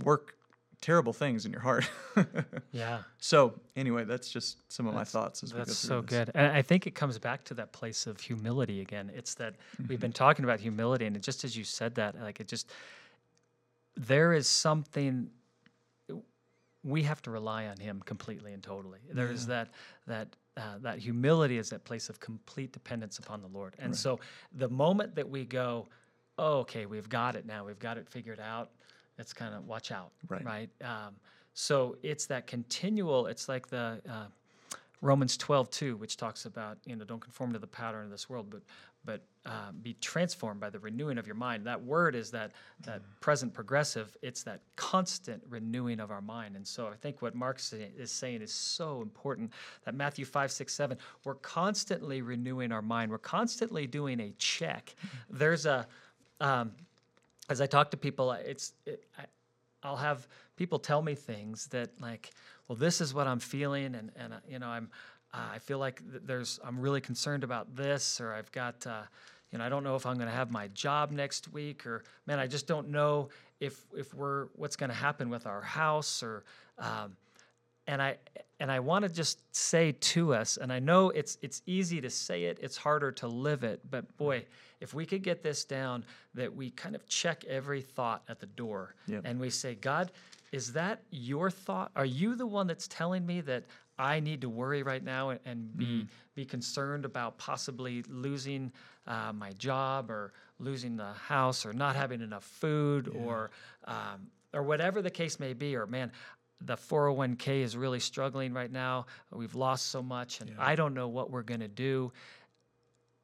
work 0.04 0.36
terrible 0.84 1.14
things 1.14 1.46
in 1.46 1.52
your 1.52 1.62
heart. 1.62 1.90
yeah. 2.74 3.00
So 3.18 3.54
anyway, 3.78 4.04
that's 4.04 4.30
just 4.30 4.58
some 4.72 4.86
of 4.86 4.94
that's, 4.94 5.14
my 5.14 5.20
thoughts 5.20 5.42
as 5.42 5.54
we 5.54 5.60
go 5.60 5.66
so 5.66 6.02
this. 6.02 6.10
good, 6.10 6.32
and 6.36 6.52
I 6.52 6.62
think 6.62 6.86
it 6.86 6.94
comes 6.94 7.18
back 7.18 7.46
to 7.46 7.54
that 7.56 7.72
place 7.72 8.06
of 8.06 8.20
humility 8.20 8.82
again. 8.82 9.10
It's 9.16 9.34
that 9.36 9.54
mm-hmm. 9.54 9.88
we've 9.88 10.00
been 10.00 10.12
talking 10.12 10.44
about 10.44 10.60
humility, 10.60 11.06
and 11.06 11.20
just 11.22 11.46
as 11.46 11.56
you 11.56 11.64
said 11.64 11.96
that, 11.96 12.20
like 12.22 12.42
it 12.42 12.50
just 12.50 12.70
there 13.96 14.34
is 14.34 14.48
something 14.48 15.30
we 16.84 17.04
have 17.04 17.22
to 17.22 17.32
rely 17.32 17.68
on 17.68 17.78
Him 17.78 18.02
completely 18.06 18.52
and 18.52 18.62
totally. 18.62 19.00
There's 19.10 19.46
that 19.48 19.70
that 20.06 20.36
uh, 20.58 20.80
that 20.82 21.00
humility 21.00 21.58
is 21.58 21.70
that 21.70 21.86
place 21.86 22.10
of 22.10 22.20
complete 22.20 22.74
dependence 22.74 23.20
upon 23.20 23.42
the 23.42 23.48
Lord. 23.48 23.76
And 23.80 23.96
so 23.96 24.20
the 24.54 24.70
moment 24.70 25.16
that 25.16 25.28
we 25.28 25.46
go, 25.46 25.88
oh, 26.38 26.60
okay, 26.60 26.86
we've 26.86 27.10
got 27.10 27.36
it 27.36 27.46
now, 27.46 27.66
we've 27.66 27.80
got 27.80 27.98
it 27.98 28.08
figured 28.08 28.40
out, 28.40 28.70
it's 29.18 29.34
kind 29.34 29.54
of 29.54 29.68
watch 29.68 29.92
out, 29.92 30.12
Right. 30.28 30.46
right? 30.46 30.70
Um, 30.84 31.16
so 31.54 31.98
it's 32.04 32.26
that 32.28 32.48
continual. 32.48 33.28
It's 33.28 33.48
like 33.48 33.68
the 33.68 34.02
uh, 34.10 34.26
Romans 35.02 35.38
12, 35.38 35.70
2, 35.70 35.98
which 35.98 36.18
talks 36.18 36.46
about, 36.46 36.78
you 36.86 36.96
know, 36.96 37.06
don't 37.06 37.20
conform 37.20 37.54
to 37.54 37.60
the 37.60 37.68
pattern 37.68 38.06
of 38.06 38.12
this 38.12 38.30
world, 38.30 38.48
but 38.50 38.62
but 39.06 39.22
uh, 39.46 39.74
be 39.82 39.96
transformed 39.96 40.62
by 40.62 40.70
the 40.70 40.80
renewing 40.80 41.18
of 41.18 41.28
your 41.28 41.36
mind. 41.36 41.68
That 41.68 41.84
word 41.84 42.16
is 42.16 42.32
that 42.32 42.54
that 42.86 43.02
present 43.20 43.54
progressive. 43.54 44.16
It's 44.22 44.44
that 44.44 44.62
constant 44.78 45.44
renewing 45.50 46.00
of 46.00 46.10
our 46.10 46.22
mind. 46.22 46.56
And 46.56 46.66
so 46.66 46.88
I 46.88 46.96
think 46.96 47.22
what 47.22 47.36
Mark 47.36 47.60
is 47.98 48.12
saying 48.12 48.42
is 48.42 48.54
so 48.54 49.02
important. 49.02 49.52
That 49.84 49.94
Matthew 49.94 50.24
5, 50.24 50.54
6, 50.54 50.74
7, 50.74 50.98
we're 51.26 51.36
constantly 51.36 52.22
renewing 52.22 52.72
our 52.72 52.82
mind. 52.82 53.12
We're 53.12 53.18
constantly 53.18 53.88
doing 53.88 54.22
a 54.22 54.32
check. 54.38 54.96
There's 55.30 55.66
a 55.66 55.86
um, 56.40 56.72
as 57.50 57.62
I 57.62 57.66
talk 57.66 57.92
to 57.92 57.98
people, 57.98 58.32
it's 58.32 58.74
it, 58.86 59.04
I, 59.18 59.26
I'll 59.84 59.98
have 59.98 60.28
people 60.56 60.80
tell 60.80 61.02
me 61.02 61.16
things 61.16 61.68
that 61.68 61.90
like, 62.02 62.32
well, 62.68 62.76
this 62.76 63.02
is 63.02 63.14
what 63.14 63.28
I'm 63.28 63.40
feeling, 63.40 63.96
and 63.96 64.12
and 64.16 64.34
uh, 64.34 64.38
you 64.48 64.60
know, 64.60 64.68
I'm 64.68 64.90
uh, 65.34 65.50
I 65.54 65.60
feel 65.60 65.80
like 65.80 66.00
th- 66.10 66.24
there's 66.26 66.60
I'm 66.64 66.80
really 66.80 67.02
concerned 67.02 67.44
about 67.44 67.76
this, 67.76 68.20
or 68.22 68.34
I've 68.34 68.52
got. 68.52 68.86
Uh, 68.86 69.04
you 69.52 69.60
know, 69.60 69.66
I 69.66 69.70
don't 69.70 69.84
know 69.84 69.96
if 69.96 70.08
I'm 70.08 70.16
going 70.16 70.28
to 70.28 70.34
have 70.34 70.50
my 70.50 70.68
job 70.70 71.12
next 71.12 71.54
week, 71.54 71.86
or 71.86 72.04
man, 72.26 72.40
I 72.40 72.48
just 72.48 72.66
don't 72.66 72.90
know 72.90 73.30
if 73.60 73.86
if 73.96 74.12
we're 74.12 74.48
what's 74.56 74.76
going 74.76 74.90
to 74.90 74.96
happen 74.96 75.30
with 75.30 75.46
our 75.46 75.62
house, 75.62 76.24
or 76.24 76.44
um, 76.80 77.16
and 77.86 78.02
I 78.02 78.18
and 78.60 78.72
I 78.72 78.80
want 78.80 79.04
to 79.04 79.10
just 79.10 79.40
say 79.56 79.92
to 79.92 80.34
us, 80.34 80.58
and 80.58 80.74
I 80.74 80.80
know 80.80 81.12
it's 81.12 81.38
it's 81.44 81.62
easy 81.68 82.02
to 82.02 82.10
say 82.10 82.46
it, 82.46 82.58
it's 82.64 82.78
harder 82.78 83.12
to 83.12 83.28
live 83.28 83.64
it, 83.64 83.82
but 83.92 84.18
boy, 84.18 84.46
if 84.84 84.94
we 84.94 85.06
could 85.06 85.24
get 85.24 85.42
this 85.42 85.64
down, 85.64 86.04
that 86.36 86.54
we 86.54 86.70
kind 86.72 86.94
of 86.94 87.08
check 87.08 87.46
every 87.46 87.82
thought 87.82 88.22
at 88.28 88.40
the 88.42 88.46
door, 88.46 88.96
Yep. 89.08 89.22
and 89.26 89.40
we 89.40 89.50
say, 89.50 89.76
God, 89.76 90.12
is 90.52 90.74
that 90.74 91.02
your 91.10 91.50
thought? 91.50 91.90
Are 91.96 92.06
you 92.06 92.36
the 92.36 92.46
one 92.46 92.68
that's 92.68 92.88
telling 92.90 93.26
me 93.26 93.40
that 93.42 93.64
I 93.98 94.20
need 94.20 94.42
to 94.42 94.50
worry 94.50 94.84
right 94.84 95.04
now 95.04 95.30
and, 95.30 95.40
and 95.46 95.78
be 95.78 96.08
be 96.36 96.46
concerned 96.46 97.06
about 97.06 97.38
possibly 97.38 98.04
losing 98.10 98.72
uh, 99.08 99.32
my 99.34 99.52
job 99.54 100.10
or 100.12 100.34
losing 100.60 100.98
the 100.98 101.14
house 101.14 101.66
or 101.66 101.74
not 101.74 101.96
having 101.96 102.22
enough 102.22 102.44
food 102.44 103.08
or 103.26 103.52
um, 103.86 104.28
or 104.52 104.64
whatever 104.64 105.02
the 105.02 105.12
case 105.12 105.40
may 105.40 105.54
be? 105.54 105.76
Or 105.76 105.86
man, 105.88 106.12
the 106.62 106.76
401k 106.76 107.62
is 107.62 107.78
really 107.78 108.00
struggling 108.00 108.52
right 108.54 108.72
now. 108.72 109.06
We've 109.32 109.56
lost 109.56 109.88
so 109.88 110.02
much, 110.02 110.42
and 110.42 110.52
I 110.60 110.76
don't 110.76 110.94
know 110.94 111.08
what 111.08 111.30
we're 111.32 111.44
going 111.44 111.60
to 111.62 111.68
do. 111.68 112.12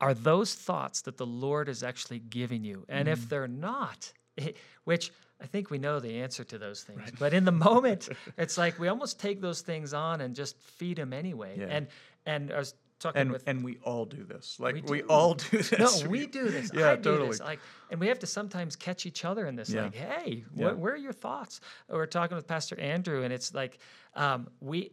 Are 0.01 0.13
those 0.13 0.53
thoughts 0.53 1.01
that 1.01 1.17
the 1.17 1.25
Lord 1.25 1.67
is 1.69 1.83
actually 1.83 2.19
giving 2.19 2.63
you? 2.63 2.85
And 2.87 3.07
if 3.07 3.27
they're 3.27 3.47
not, 3.47 4.11
eh, 4.37 4.51
which 4.85 5.11
I 5.41 5.45
think 5.45 5.69
we 5.69 5.77
know 5.77 5.99
the 5.99 6.21
answer 6.21 6.43
to 6.45 6.57
those 6.57 6.83
things, 6.83 7.01
but 7.19 7.33
in 7.33 7.45
the 7.45 7.51
moment, 7.51 8.09
it's 8.37 8.57
like 8.57 8.79
we 8.79 8.87
almost 8.87 9.19
take 9.19 9.41
those 9.41 9.61
things 9.61 9.93
on 9.93 10.21
and 10.21 10.35
just 10.35 10.57
feed 10.61 10.97
them 10.97 11.13
anyway. 11.13 11.57
Yeah. 11.59 11.67
And 11.69 11.87
and 12.25 12.51
I 12.51 12.59
was 12.59 12.73
talking 12.99 13.21
And 13.21 13.31
with 13.31 13.43
and 13.47 13.63
we 13.63 13.77
all 13.83 14.05
do 14.05 14.23
this. 14.25 14.57
Like 14.59 14.75
We 14.75 14.81
we, 14.81 15.03
all 15.03 15.33
do 15.35 15.57
this. 15.61 16.03
no, 16.03 16.09
we 16.09 16.27
do 16.27 16.49
this. 16.49 16.71
Yeah, 16.73 16.91
I 16.91 16.95
do 16.97 17.03
totally. 17.03 17.29
this. 17.29 17.39
Like, 17.39 17.59
and 17.89 17.99
we 17.99 18.07
have 18.07 18.19
to 18.19 18.27
sometimes 18.27 18.75
catch 18.75 19.05
each 19.05 19.23
other 19.25 19.47
in 19.47 19.55
this. 19.55 19.69
Yeah. 19.69 19.83
Like, 19.83 19.95
hey, 19.95 20.43
Yeah. 20.53 20.71
wh- 20.71 20.79
where 20.81 20.93
are 20.93 20.97
your 20.97 21.13
thoughts? 21.13 21.61
We're 21.89 22.05
talking 22.05 22.35
with 22.35 22.47
Pastor 22.47 22.77
Andrew, 22.79 23.23
and 23.23 23.33
it's 23.33 23.53
like 23.53 23.79
um, 24.15 24.47
we. 24.61 24.91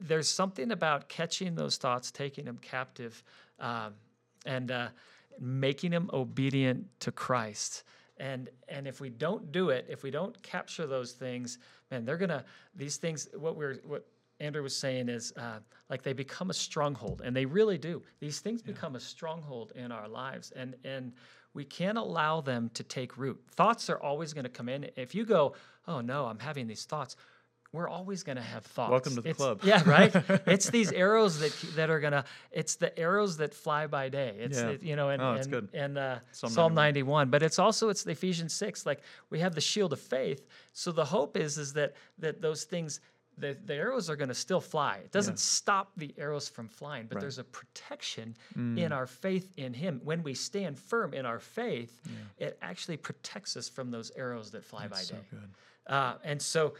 There's 0.00 0.28
something 0.28 0.70
about 0.70 1.08
catching 1.08 1.54
those 1.56 1.76
thoughts, 1.76 2.12
taking 2.12 2.44
them 2.44 2.58
captive, 2.58 3.20
um, 3.58 3.94
and 4.48 4.70
uh, 4.72 4.88
making 5.38 5.92
them 5.92 6.10
obedient 6.12 6.86
to 7.00 7.12
Christ. 7.12 7.84
And 8.18 8.50
and 8.68 8.88
if 8.88 9.00
we 9.00 9.10
don't 9.10 9.52
do 9.52 9.70
it, 9.70 9.86
if 9.88 10.02
we 10.02 10.10
don't 10.10 10.42
capture 10.42 10.86
those 10.86 11.12
things, 11.12 11.58
man, 11.92 12.04
they're 12.04 12.16
gonna 12.16 12.44
these 12.74 12.96
things. 12.96 13.28
What 13.36 13.54
we're 13.54 13.76
what 13.86 14.04
Andrew 14.40 14.62
was 14.62 14.76
saying 14.76 15.08
is 15.08 15.32
uh, 15.36 15.60
like 15.88 16.02
they 16.02 16.12
become 16.12 16.50
a 16.50 16.54
stronghold, 16.54 17.22
and 17.24 17.36
they 17.36 17.44
really 17.44 17.78
do. 17.78 18.02
These 18.18 18.40
things 18.40 18.60
become 18.60 18.96
a 18.96 19.00
stronghold 19.00 19.72
in 19.76 19.92
our 19.92 20.08
lives, 20.08 20.52
and 20.56 20.74
and 20.84 21.12
we 21.54 21.64
can't 21.64 21.98
allow 21.98 22.40
them 22.40 22.70
to 22.74 22.82
take 22.82 23.16
root. 23.16 23.40
Thoughts 23.54 23.88
are 23.88 24.00
always 24.02 24.32
going 24.32 24.44
to 24.44 24.50
come 24.50 24.68
in. 24.68 24.90
If 24.96 25.14
you 25.14 25.24
go, 25.24 25.54
oh 25.86 26.00
no, 26.00 26.26
I'm 26.26 26.38
having 26.38 26.66
these 26.66 26.84
thoughts. 26.84 27.16
We're 27.72 27.88
always 27.88 28.22
going 28.22 28.36
to 28.36 28.42
have 28.42 28.64
thoughts. 28.64 28.90
Welcome 28.90 29.14
to 29.16 29.20
the 29.20 29.28
It's- 29.28 29.36
club. 29.36 29.60
Yeah, 29.62 29.82
right. 29.88 30.14
it's 30.46 30.70
these 30.70 30.90
arrows 30.90 31.38
that 31.40 31.52
that 31.76 31.90
are 31.90 32.00
gonna. 32.00 32.24
It's 32.50 32.76
the 32.76 32.98
arrows 32.98 33.36
that 33.38 33.52
fly 33.52 33.86
by 33.86 34.08
day. 34.08 34.34
It's 34.38 34.58
Yeah. 34.58 34.68
it- 34.70 34.82
you 34.82 34.96
know, 34.96 35.10
and 35.10 35.20
Oh, 35.20 35.32
and, 35.34 35.50
good. 35.50 35.68
and 35.74 35.98
uh, 35.98 36.18
Psalm 36.32 36.50
Psalm 36.50 36.74
91. 36.74 37.28
But 37.28 37.42
it's 37.42 37.58
also 37.58 37.90
it's 37.90 38.04
the 38.04 38.12
Ephesians 38.12 38.54
six. 38.54 38.86
Like 38.86 39.02
we 39.28 39.40
have 39.40 39.54
the 39.54 39.60
shield 39.60 39.92
of 39.92 40.00
faith. 40.00 40.46
So 40.72 40.92
the 40.92 41.04
hope 41.04 41.36
is 41.36 41.58
is 41.58 41.74
that 41.74 41.94
that 42.18 42.40
those 42.40 42.64
things. 42.64 43.00
The, 43.40 43.56
the 43.66 43.74
arrows 43.74 44.10
are 44.10 44.16
going 44.16 44.30
to 44.30 44.34
still 44.34 44.60
fly. 44.60 44.96
It 45.04 45.12
doesn't 45.12 45.38
stop 45.38 45.92
the 45.96 46.12
arrows 46.18 46.48
from 46.48 46.66
flying, 46.66 47.06
but 47.08 47.20
there's 47.20 47.38
a 47.38 47.44
protection 47.44 48.34
Mm. 48.56 48.76
in 48.76 48.90
our 48.92 49.06
faith 49.06 49.52
in 49.56 49.72
Him. 49.74 50.00
When 50.02 50.24
we 50.24 50.34
stand 50.34 50.76
firm 50.76 51.14
in 51.14 51.24
our 51.24 51.38
faith, 51.38 52.00
yeah. 52.04 52.46
it 52.48 52.58
actually 52.62 52.96
protects 52.96 53.56
us 53.56 53.68
from 53.68 53.92
those 53.92 54.10
arrows 54.16 54.50
that 54.50 54.64
fly 54.64 54.88
by 54.88 54.96
so 54.96 55.14
day. 55.14 55.20
good. 55.30 55.50
Uh, 55.86 56.14
and 56.24 56.42
so, 56.42 56.74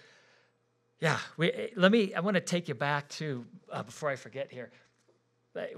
yeah, 1.01 1.19
we, 1.37 1.53
eh, 1.53 1.69
let 1.77 1.93
me, 1.93 2.15
I 2.15 2.21
want 2.21 2.35
to 2.35 2.41
take 2.41 2.69
you 2.69 2.75
back 2.75 3.09
to, 3.11 3.45
uh, 3.73 3.83
before 3.83 4.09
I 4.09 4.17
forget 4.17 4.51
here. 4.51 4.71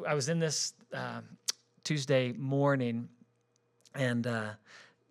I- 0.06 0.14
was 0.14 0.28
in 0.28 0.38
this 0.38 0.74
um, 0.92 1.24
Tuesday 1.84 2.32
morning, 2.32 3.08
and 3.94 4.26
uh, 4.26 4.50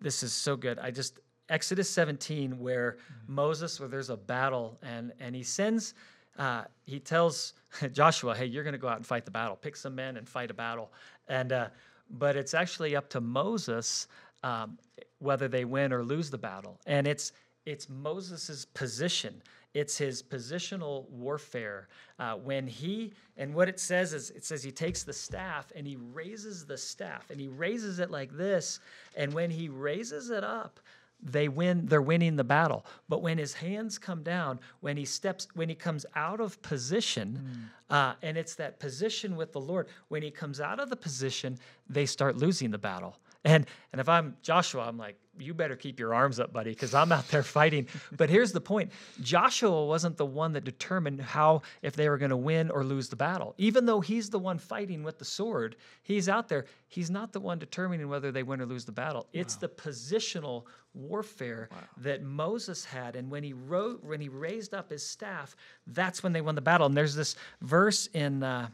this 0.00 0.22
is 0.22 0.32
so 0.32 0.56
good. 0.56 0.78
I 0.78 0.90
just, 0.90 1.18
Exodus 1.48 1.90
17, 1.90 2.58
where 2.58 2.98
Moses, 3.26 3.80
where 3.80 3.88
there's 3.88 4.10
a 4.10 4.16
battle, 4.16 4.78
and, 4.82 5.12
and 5.20 5.34
he 5.34 5.42
sends, 5.42 5.94
uh, 6.38 6.64
he 6.86 7.00
tells 7.00 7.54
Joshua, 7.92 8.34
hey, 8.34 8.46
you're 8.46 8.64
going 8.64 8.72
to 8.72 8.78
go 8.78 8.88
out 8.88 8.96
and 8.96 9.06
fight 9.06 9.24
the 9.24 9.30
battle. 9.30 9.56
Pick 9.56 9.76
some 9.76 9.94
men 9.94 10.16
and 10.16 10.28
fight 10.28 10.50
a 10.50 10.54
battle. 10.54 10.90
And, 11.28 11.52
uh, 11.52 11.68
but 12.10 12.36
it's 12.36 12.54
actually 12.54 12.96
up 12.96 13.08
to 13.10 13.20
Moses 13.20 14.08
um, 14.42 14.78
whether 15.18 15.48
they 15.48 15.64
win 15.64 15.92
or 15.92 16.02
lose 16.02 16.30
the 16.30 16.38
battle. 16.38 16.80
And 16.86 17.06
it's, 17.06 17.32
it's 17.70 17.88
Moses' 17.88 18.64
position. 18.64 19.40
It's 19.74 19.96
his 19.96 20.24
positional 20.24 21.08
warfare. 21.08 21.86
Uh, 22.18 22.34
when 22.34 22.66
he, 22.66 23.12
and 23.36 23.54
what 23.54 23.68
it 23.68 23.78
says 23.78 24.12
is, 24.12 24.30
it 24.30 24.44
says 24.44 24.64
he 24.64 24.72
takes 24.72 25.04
the 25.04 25.12
staff 25.12 25.72
and 25.76 25.86
he 25.86 25.96
raises 26.12 26.66
the 26.66 26.76
staff 26.76 27.30
and 27.30 27.40
he 27.40 27.46
raises 27.46 28.00
it 28.00 28.10
like 28.10 28.36
this. 28.36 28.80
And 29.16 29.32
when 29.32 29.50
he 29.50 29.68
raises 29.68 30.30
it 30.30 30.42
up, 30.42 30.80
they 31.22 31.48
win 31.48 31.84
they're 31.84 32.00
winning 32.00 32.34
the 32.34 32.44
battle 32.44 32.86
but 33.06 33.20
when 33.20 33.36
his 33.36 33.52
hands 33.52 33.98
come 33.98 34.22
down 34.22 34.58
when 34.80 34.96
he 34.96 35.04
steps 35.04 35.48
when 35.52 35.68
he 35.68 35.74
comes 35.74 36.06
out 36.16 36.40
of 36.40 36.60
position 36.62 37.68
uh, 37.90 38.14
and 38.22 38.38
it's 38.38 38.54
that 38.54 38.78
position 38.80 39.36
with 39.36 39.52
the 39.52 39.60
lord 39.60 39.86
when 40.08 40.22
he 40.22 40.30
comes 40.30 40.62
out 40.62 40.80
of 40.80 40.88
the 40.88 40.96
position 40.96 41.58
they 41.90 42.06
start 42.06 42.38
losing 42.38 42.70
the 42.70 42.78
battle 42.78 43.18
and 43.44 43.66
and 43.92 44.00
if 44.00 44.08
i'm 44.08 44.36
joshua 44.42 44.82
i'm 44.86 44.98
like 44.98 45.16
you 45.38 45.54
better 45.54 45.76
keep 45.76 45.98
your 45.98 46.12
arms 46.12 46.38
up 46.38 46.52
buddy 46.52 46.70
because 46.70 46.94
i'm 46.94 47.12
out 47.12 47.26
there 47.28 47.42
fighting. 47.42 47.86
But 48.16 48.30
here's 48.30 48.52
the 48.52 48.60
point. 48.60 48.92
Joshua 49.22 49.84
wasn't 49.86 50.16
the 50.16 50.26
one 50.26 50.52
that 50.52 50.64
determined 50.64 51.20
how 51.20 51.62
if 51.82 51.94
they 51.96 52.08
were 52.08 52.18
going 52.18 52.30
to 52.30 52.36
win 52.36 52.70
or 52.70 52.84
lose 52.84 53.08
the 53.08 53.16
battle. 53.16 53.54
Even 53.58 53.86
though 53.86 54.00
he's 54.00 54.30
the 54.30 54.38
one 54.38 54.58
fighting 54.58 55.02
with 55.02 55.18
the 55.18 55.24
sword 55.24 55.76
he's 56.02 56.28
out 56.28 56.48
there. 56.48 56.66
He's 56.88 57.10
not 57.10 57.32
the 57.32 57.40
one 57.40 57.58
determining 57.58 58.08
whether 58.08 58.32
they 58.32 58.42
win 58.42 58.60
or 58.60 58.66
lose 58.66 58.84
the 58.84 58.92
battle. 58.92 59.26
It's 59.32 59.56
the 59.56 59.68
positional 59.68 60.64
warfare 60.92 61.68
that 61.98 62.22
Moses 62.22 62.84
had. 62.84 63.14
And 63.14 63.30
when 63.30 63.44
he 63.44 63.52
wrote, 63.52 64.02
when 64.02 64.20
he 64.20 64.28
raised 64.28 64.74
up 64.74 64.90
his 64.90 65.06
staff, 65.06 65.54
that's 65.86 66.22
when 66.22 66.32
they 66.32 66.40
won 66.40 66.56
the 66.56 66.60
battle. 66.60 66.86
And 66.86 66.96
there's 66.96 67.14
this 67.14 67.36
verse 67.60 68.08
in 68.08 68.42
uh, 68.42 68.68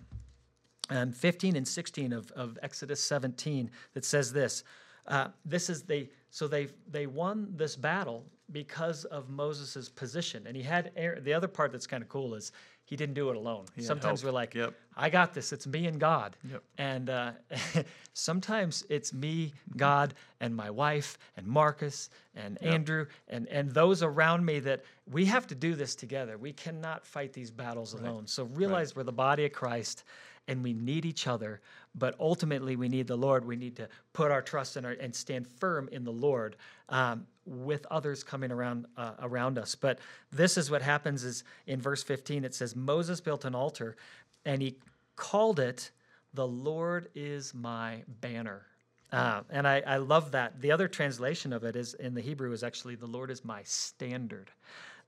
um, 0.90 1.12
15 1.12 1.56
and 1.56 1.66
16 1.66 2.12
of, 2.12 2.30
of 2.32 2.58
Exodus 2.62 3.02
17 3.02 3.70
that 3.94 4.04
says 4.04 4.32
this. 4.32 4.64
Uh, 5.06 5.28
this 5.44 5.70
is 5.70 5.82
they 5.82 6.10
so 6.30 6.48
they 6.48 6.68
they 6.90 7.06
won 7.06 7.52
this 7.54 7.76
battle 7.76 8.24
because 8.52 9.04
of 9.06 9.28
Moses' 9.28 9.88
position, 9.88 10.46
and 10.46 10.56
he 10.56 10.62
had 10.62 10.90
Aaron, 10.96 11.22
the 11.24 11.32
other 11.32 11.48
part 11.48 11.72
that's 11.72 11.86
kind 11.86 12.02
of 12.02 12.08
cool 12.08 12.34
is 12.34 12.52
he 12.86 12.94
didn't 12.94 13.14
do 13.14 13.30
it 13.30 13.36
alone. 13.36 13.64
had 13.74 13.84
Sometimes 13.84 14.20
help. 14.20 14.32
we're 14.32 14.36
like, 14.36 14.54
Yep. 14.54 14.72
I 14.96 15.10
got 15.10 15.34
this. 15.34 15.52
It's 15.52 15.66
me 15.66 15.86
and 15.86 15.98
God. 15.98 16.36
Yep. 16.48 16.62
And 16.78 17.10
uh, 17.10 17.32
sometimes 18.14 18.84
it's 18.88 19.12
me, 19.12 19.52
God, 19.76 20.14
and 20.40 20.54
my 20.54 20.70
wife, 20.70 21.18
and 21.36 21.46
Marcus, 21.46 22.10
and 22.36 22.62
Andrew, 22.62 23.06
and, 23.28 23.48
and 23.48 23.72
those 23.72 24.04
around 24.04 24.44
me 24.44 24.60
that 24.60 24.84
we 25.10 25.24
have 25.24 25.48
to 25.48 25.56
do 25.56 25.74
this 25.74 25.96
together. 25.96 26.38
We 26.38 26.52
cannot 26.52 27.04
fight 27.04 27.32
these 27.32 27.50
battles 27.50 27.92
alone. 27.92 28.26
So 28.28 28.44
realize 28.44 28.94
we're 28.94 29.02
the 29.02 29.12
body 29.12 29.44
of 29.46 29.52
Christ 29.52 30.04
and 30.48 30.62
we 30.62 30.72
need 30.72 31.04
each 31.04 31.26
other, 31.26 31.60
but 31.94 32.14
ultimately 32.20 32.76
we 32.76 32.88
need 32.88 33.06
the 33.06 33.16
Lord. 33.16 33.44
We 33.44 33.56
need 33.56 33.76
to 33.76 33.88
put 34.12 34.30
our 34.30 34.42
trust 34.42 34.76
in 34.76 34.84
our, 34.84 34.92
and 34.92 35.14
stand 35.14 35.46
firm 35.46 35.88
in 35.92 36.04
the 36.04 36.12
Lord. 36.12 36.56
Um, 36.88 37.26
with 37.46 37.86
others 37.92 38.24
coming 38.24 38.50
around 38.50 38.86
uh, 38.96 39.12
around 39.22 39.56
us. 39.56 39.74
But 39.74 40.00
this 40.32 40.56
is 40.56 40.70
what 40.70 40.82
happens: 40.82 41.24
is 41.24 41.44
in 41.66 41.80
verse 41.80 42.02
15 42.02 42.44
it 42.44 42.54
says 42.54 42.74
Moses 42.74 43.20
built 43.20 43.44
an 43.44 43.54
altar, 43.54 43.96
and 44.44 44.60
he 44.60 44.76
called 45.14 45.60
it, 45.60 45.90
"The 46.34 46.46
Lord 46.46 47.08
is 47.14 47.54
my 47.54 48.02
banner." 48.20 48.66
Uh, 49.12 49.42
and 49.50 49.68
I, 49.68 49.82
I 49.86 49.96
love 49.98 50.32
that. 50.32 50.60
The 50.60 50.72
other 50.72 50.88
translation 50.88 51.52
of 51.52 51.62
it 51.62 51.76
is 51.76 51.94
in 51.94 52.14
the 52.14 52.20
Hebrew 52.20 52.52
is 52.52 52.64
actually 52.64 52.96
"The 52.96 53.06
Lord 53.06 53.30
is 53.30 53.44
my 53.44 53.62
standard." 53.62 54.50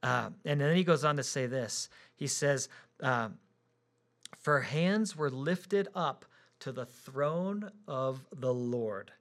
Uh, 0.03 0.31
and 0.45 0.61
then 0.61 0.77
he 0.77 0.85
goes 0.85 1.05
on 1.05 1.17
to 1.17 1.23
say 1.23 1.47
this. 1.47 1.89
He 2.15 2.27
says, 2.27 2.69
uh, 3.03 3.31
"For 4.39 4.61
hands 4.61 5.17
were 5.17 5.31
lifted 5.31 5.89
up 5.95 6.25
to 6.61 6.73
the 6.73 6.87
throne 6.87 7.71
of 7.87 8.25
the 8.33 8.55
Lord." 8.55 9.13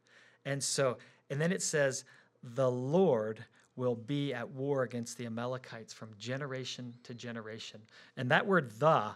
And 0.46 0.64
so, 0.64 0.98
and 1.30 1.42
then 1.42 1.52
it 1.52 1.62
says, 1.62 2.06
the 2.42 2.72
Lord 2.72 3.44
will 3.76 3.96
be 3.96 4.34
at 4.34 4.50
war 4.50 4.84
against 4.84 5.18
the 5.18 5.26
Amalekites 5.26 5.94
from 5.94 6.10
generation 6.18 6.94
to 7.04 7.14
generation. 7.14 7.82
And 8.16 8.32
that 8.32 8.48
word 8.48 8.72
the, 8.80 9.16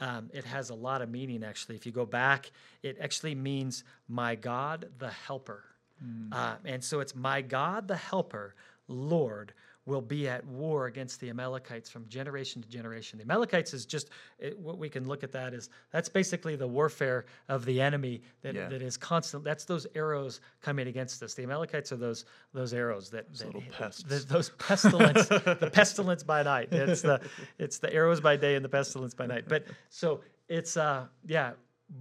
um, 0.00 0.30
it 0.34 0.44
has 0.44 0.70
a 0.70 0.74
lot 0.74 1.00
of 1.00 1.08
meaning 1.08 1.44
actually. 1.44 1.76
If 1.76 1.86
you 1.86 1.92
go 1.92 2.04
back, 2.04 2.50
it 2.82 2.98
actually 3.00 3.34
means 3.34 3.84
my 4.08 4.34
God 4.34 4.88
the 4.98 5.10
helper. 5.10 5.64
Mm. 6.04 6.32
Uh, 6.32 6.56
and 6.64 6.82
so 6.82 7.00
it's 7.00 7.14
my 7.14 7.40
God 7.40 7.88
the 7.88 7.96
helper, 7.96 8.54
Lord, 8.88 9.54
will 9.84 10.00
be 10.00 10.28
at 10.28 10.44
war 10.46 10.86
against 10.86 11.20
the 11.20 11.28
Amalekites 11.28 11.90
from 11.90 12.06
generation 12.08 12.62
to 12.62 12.68
generation. 12.68 13.18
The 13.18 13.24
Amalekites 13.24 13.74
is 13.74 13.84
just 13.84 14.10
it, 14.38 14.56
what 14.58 14.78
we 14.78 14.88
can 14.88 15.08
look 15.08 15.24
at 15.24 15.32
that 15.32 15.54
is 15.54 15.70
that's 15.90 16.08
basically 16.08 16.54
the 16.54 16.68
warfare 16.68 17.24
of 17.48 17.64
the 17.64 17.80
enemy 17.80 18.22
that, 18.42 18.54
Yeah. 18.54 18.68
that 18.68 18.80
is 18.80 18.96
constant. 18.96 19.42
That's 19.42 19.64
those 19.64 19.86
arrows 19.96 20.40
coming 20.60 20.86
against 20.86 21.22
us. 21.22 21.34
The 21.34 21.42
Amalekites 21.42 21.90
are 21.90 21.96
those 21.96 22.24
those 22.52 22.72
arrows 22.74 23.10
that, 23.10 23.32
that 23.36 23.46
little 23.46 23.60
hit- 23.60 23.72
pests. 23.72 24.02
th- 24.04 24.26
those 24.26 24.50
pestilence, 24.50 25.26
the 25.28 25.70
pestilence 25.72 26.22
by 26.22 26.42
night. 26.44 26.68
It's 26.72 27.02
the 27.02 27.20
it's 27.58 27.78
the 27.78 27.92
arrows 27.92 28.20
by 28.20 28.36
day 28.36 28.54
and 28.54 28.64
the 28.64 28.68
pestilence 28.68 29.14
by 29.14 29.26
night. 29.26 29.44
But 29.48 29.64
so 29.88 30.20
it's 30.48 30.76
uh 30.76 31.06
yeah, 31.26 31.52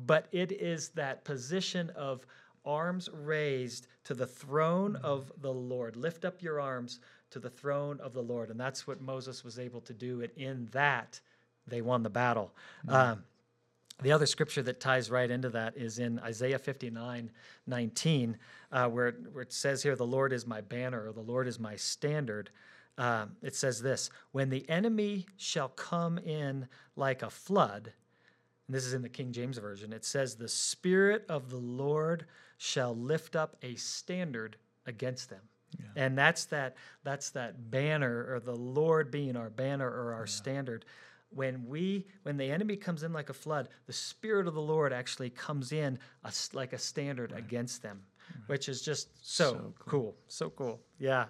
but 0.06 0.28
it 0.32 0.52
is 0.52 0.90
that 0.90 1.24
position 1.24 1.90
of 1.96 2.28
arms 2.64 3.10
raised 3.12 3.88
to 4.04 4.14
the 4.14 4.28
throne 4.28 4.96
of 4.98 5.32
the 5.42 5.52
Lord. 5.52 5.96
Lift 5.96 6.26
up 6.26 6.44
your 6.44 6.62
arms 6.62 7.00
to 7.32 7.40
the 7.40 7.50
throne 7.50 8.00
of 8.02 8.14
the 8.14 8.22
Lord. 8.22 8.50
And 8.50 8.60
that's 8.60 8.86
what 8.88 9.02
Moses 9.02 9.44
was 9.44 9.60
able 9.60 9.82
to 9.82 9.94
do. 9.94 10.22
And 10.22 10.32
in 10.36 10.68
that, 10.72 11.20
they 11.68 11.82
won 11.82 12.04
the 12.04 12.10
battle. 12.10 12.54
Um, 12.88 13.24
the 14.02 14.12
other 14.12 14.26
scripture 14.26 14.64
that 14.64 14.80
ties 14.80 15.12
right 15.12 15.30
into 15.30 15.50
that 15.50 15.78
is 15.78 16.00
in 16.00 16.20
Isaiah 16.20 16.58
59 16.60 17.32
19, 17.68 18.38
uh, 18.72 18.90
where, 18.90 19.10
it- 19.10 19.34
where 19.34 19.44
it 19.44 19.54
says 19.54 19.84
here, 19.84 19.96
The 19.96 20.06
Lord 20.06 20.34
is 20.34 20.48
my 20.48 20.62
banner, 20.62 21.08
or 21.08 21.14
the 21.14 21.22
Lord 21.22 21.48
is 21.48 21.60
my 21.60 21.76
standard. 21.76 22.50
Um, 22.98 23.36
it 23.42 23.56
says 23.56 23.82
this 23.82 24.10
When 24.32 24.50
the 24.50 24.68
enemy 24.70 25.28
shall 25.38 25.70
come 25.70 26.18
in 26.18 26.68
like 26.96 27.22
a 27.22 27.30
flood, 27.30 27.94
and 28.68 28.76
this 28.76 28.86
is 28.86 28.94
in 28.94 29.02
the 29.02 29.10
King 29.10 29.32
James 29.32 29.58
Version, 29.58 29.94
it 29.94 30.06
says, 30.06 30.36
The 30.36 30.48
Spirit 30.48 31.26
of 31.30 31.50
the 31.50 31.58
Lord 31.58 32.26
shall 32.58 32.96
lift 32.96 33.36
up 33.36 33.56
a 33.62 33.76
standard 33.76 34.58
against 34.86 35.30
them. 35.30 35.42
And 35.96 36.18
that's 36.18 36.46
that 36.46 36.76
that's 37.04 37.32
that 37.32 37.72
banner 37.72 38.28
or 38.30 38.40
the 38.40 38.56
Lord 38.56 39.12
being 39.12 39.36
our 39.36 39.50
banner 39.50 39.90
or 39.90 40.14
our 40.14 40.28
standard. 40.28 40.86
When 41.34 41.66
we 41.66 42.08
when 42.24 42.38
the 42.38 42.52
enemy 42.52 42.76
comes 42.76 43.04
in 43.04 43.14
like 43.14 43.30
a 43.30 43.34
flood, 43.34 43.70
the 43.88 43.94
spirit 43.94 44.48
of 44.48 44.54
the 44.54 44.62
Lord 44.62 44.94
actually 44.94 45.30
comes 45.30 45.72
in 45.72 45.98
a 46.24 46.32
like 46.54 46.74
a 46.74 46.78
standard 46.78 47.32
against 47.32 47.82
them, 47.82 48.02
which 48.48 48.70
is 48.70 48.82
just 48.82 49.10
so, 49.22 49.54
So 49.54 49.74
cool. 49.80 50.16
So 50.28 50.50
cool. 50.50 50.82
Yeah. 51.00 51.26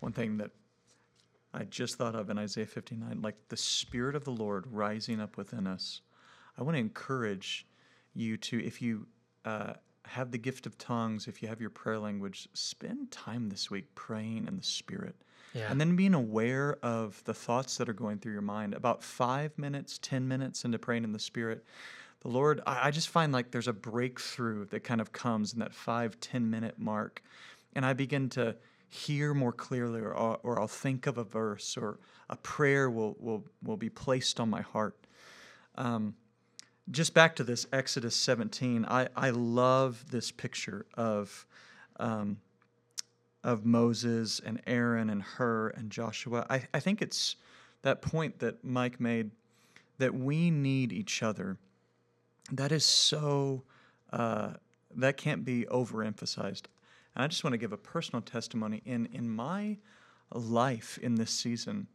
One 0.00 0.12
thing 0.12 0.36
that 0.38 0.50
I 1.54 1.64
just 1.64 1.96
thought 1.96 2.14
of 2.14 2.30
in 2.30 2.38
Isaiah 2.38 2.66
59, 2.66 3.20
like 3.20 3.36
the 3.48 3.56
Spirit 3.56 4.16
of 4.16 4.24
the 4.24 4.30
Lord 4.30 4.66
rising 4.70 5.20
up 5.20 5.36
within 5.36 5.66
us. 5.66 6.00
I 6.56 6.62
want 6.62 6.76
to 6.76 6.80
encourage 6.80 7.66
you 8.14 8.36
to, 8.38 8.64
if 8.64 8.80
you 8.80 9.06
uh, 9.44 9.74
have 10.12 10.30
the 10.30 10.38
gift 10.38 10.66
of 10.66 10.76
tongues, 10.76 11.26
if 11.26 11.42
you 11.42 11.48
have 11.48 11.60
your 11.60 11.70
prayer 11.70 11.98
language, 11.98 12.46
spend 12.52 13.10
time 13.10 13.48
this 13.48 13.70
week 13.70 13.94
praying 13.94 14.46
in 14.46 14.56
the 14.58 14.62
Spirit. 14.62 15.16
Yeah. 15.54 15.70
And 15.70 15.80
then 15.80 15.96
being 15.96 16.12
aware 16.14 16.76
of 16.82 17.22
the 17.24 17.32
thoughts 17.32 17.78
that 17.78 17.88
are 17.88 17.94
going 17.94 18.18
through 18.18 18.32
your 18.32 18.42
mind. 18.42 18.74
About 18.74 19.02
five 19.02 19.56
minutes, 19.58 19.98
10 20.02 20.28
minutes 20.28 20.64
into 20.66 20.78
praying 20.78 21.04
in 21.04 21.12
the 21.12 21.18
Spirit, 21.18 21.64
the 22.20 22.28
Lord, 22.28 22.60
I, 22.66 22.88
I 22.88 22.90
just 22.90 23.08
find 23.08 23.32
like 23.32 23.50
there's 23.52 23.68
a 23.68 23.72
breakthrough 23.72 24.66
that 24.66 24.84
kind 24.84 25.00
of 25.00 25.12
comes 25.12 25.54
in 25.54 25.60
that 25.60 25.74
five, 25.74 26.20
10 26.20 26.48
minute 26.50 26.78
mark. 26.78 27.22
And 27.74 27.86
I 27.86 27.94
begin 27.94 28.28
to 28.30 28.54
hear 28.88 29.32
more 29.32 29.52
clearly, 29.52 30.00
or, 30.00 30.14
I'll- 30.16 30.40
or 30.42 30.60
I'll 30.60 30.68
think 30.68 31.06
of 31.06 31.16
a 31.16 31.24
verse, 31.24 31.76
or 31.78 31.98
a 32.28 32.36
prayer 32.36 32.90
will, 32.90 33.16
will, 33.18 33.44
will 33.62 33.78
be 33.78 33.88
placed 33.88 34.38
on 34.40 34.50
my 34.50 34.60
heart. 34.60 35.06
Um, 35.76 36.14
just 36.90 37.14
back 37.14 37.36
to 37.36 37.44
this 37.44 37.66
Exodus 37.72 38.16
17, 38.16 38.84
I, 38.86 39.08
I 39.16 39.30
love 39.30 40.10
this 40.10 40.30
picture 40.30 40.86
of. 40.94 41.46
Um, 41.98 42.38
of 43.44 43.64
Moses 43.64 44.40
and 44.44 44.60
Aaron 44.66 45.10
and 45.10 45.22
Hur 45.22 45.68
and 45.70 45.90
Joshua. 45.90 46.46
I, 46.48 46.62
I 46.72 46.80
think 46.80 47.02
it's 47.02 47.36
that 47.82 48.02
point 48.02 48.38
that 48.38 48.64
Mike 48.64 49.00
made 49.00 49.32
that 49.98 50.14
we 50.14 50.50
need 50.50 50.92
each 50.92 51.22
other. 51.22 51.56
That 52.50 52.72
is 52.72 52.84
so, 52.84 53.62
uh, 54.12 54.54
that 54.96 55.16
can't 55.16 55.44
be 55.44 55.64
overemphasized. 55.64 56.62
And 57.14 57.24
I 57.24 57.26
just 57.26 57.44
want 57.44 57.52
to 57.54 57.58
give 57.58 57.72
a 57.72 57.76
personal 57.76 58.22
testimony. 58.22 58.82
In, 58.84 59.06
in 59.12 59.28
my 59.28 59.78
life 60.32 60.98
in 61.02 61.16
this 61.16 61.30
season, 61.30 61.86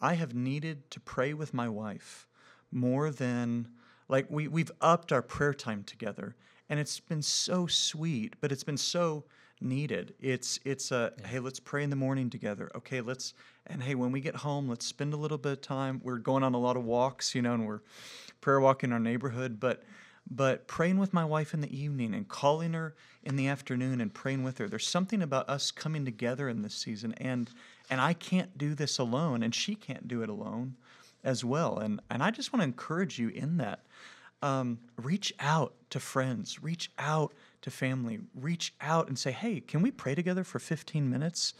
I 0.00 0.14
have 0.14 0.34
needed 0.34 0.90
to 0.92 1.00
pray 1.00 1.34
with 1.34 1.52
my 1.52 1.68
wife 1.68 2.26
more 2.70 3.10
than, 3.10 3.68
like, 4.10 4.26
we, 4.28 4.48
we've 4.48 4.72
upped 4.80 5.12
our 5.12 5.22
prayer 5.22 5.54
time 5.54 5.84
together. 5.84 6.36
And 6.68 6.78
it's 6.78 7.00
been 7.00 7.22
so 7.22 7.66
sweet, 7.66 8.36
but 8.40 8.52
it's 8.52 8.64
been 8.64 8.76
so 8.76 9.24
needed. 9.60 10.14
It's 10.20 10.58
it's 10.64 10.90
a 10.90 11.12
hey, 11.26 11.38
let's 11.38 11.60
pray 11.60 11.82
in 11.82 11.90
the 11.90 11.96
morning 11.96 12.30
together. 12.30 12.70
Okay, 12.74 13.00
let's 13.00 13.34
and 13.66 13.82
hey, 13.82 13.94
when 13.94 14.12
we 14.12 14.20
get 14.20 14.36
home, 14.36 14.68
let's 14.68 14.86
spend 14.86 15.12
a 15.12 15.16
little 15.16 15.38
bit 15.38 15.52
of 15.52 15.60
time. 15.60 16.00
We're 16.02 16.18
going 16.18 16.42
on 16.42 16.54
a 16.54 16.58
lot 16.58 16.76
of 16.76 16.84
walks, 16.84 17.34
you 17.34 17.42
know, 17.42 17.54
and 17.54 17.66
we're 17.66 17.80
prayer 18.40 18.60
walking 18.60 18.92
our 18.92 19.00
neighborhood, 19.00 19.60
but 19.60 19.82
but 20.30 20.66
praying 20.68 20.98
with 20.98 21.12
my 21.12 21.24
wife 21.24 21.54
in 21.54 21.60
the 21.60 21.76
evening 21.76 22.14
and 22.14 22.28
calling 22.28 22.72
her 22.72 22.94
in 23.24 23.36
the 23.36 23.48
afternoon 23.48 24.00
and 24.00 24.14
praying 24.14 24.44
with 24.44 24.58
her. 24.58 24.68
There's 24.68 24.86
something 24.86 25.22
about 25.22 25.48
us 25.48 25.70
coming 25.70 26.04
together 26.04 26.48
in 26.48 26.62
this 26.62 26.74
season 26.74 27.14
and 27.14 27.50
and 27.90 28.00
I 28.00 28.12
can't 28.12 28.56
do 28.56 28.74
this 28.74 28.98
alone 28.98 29.42
and 29.42 29.54
she 29.54 29.74
can't 29.74 30.06
do 30.06 30.22
it 30.22 30.28
alone 30.28 30.76
as 31.24 31.44
well. 31.44 31.78
And 31.78 32.00
and 32.10 32.22
I 32.22 32.30
just 32.30 32.52
want 32.52 32.60
to 32.60 32.64
encourage 32.64 33.18
you 33.18 33.28
in 33.28 33.58
that. 33.58 33.80
Um, 34.42 34.78
reach 34.96 35.34
out 35.38 35.74
to 35.90 36.00
friends, 36.00 36.62
reach 36.62 36.90
out 36.98 37.34
to 37.62 37.70
family, 37.70 38.20
reach 38.34 38.74
out 38.80 39.08
and 39.08 39.18
say, 39.18 39.32
hey, 39.32 39.60
can 39.60 39.82
we 39.82 39.90
pray 39.90 40.14
together 40.14 40.44
for 40.44 40.58
15 40.58 41.10
minutes? 41.10 41.52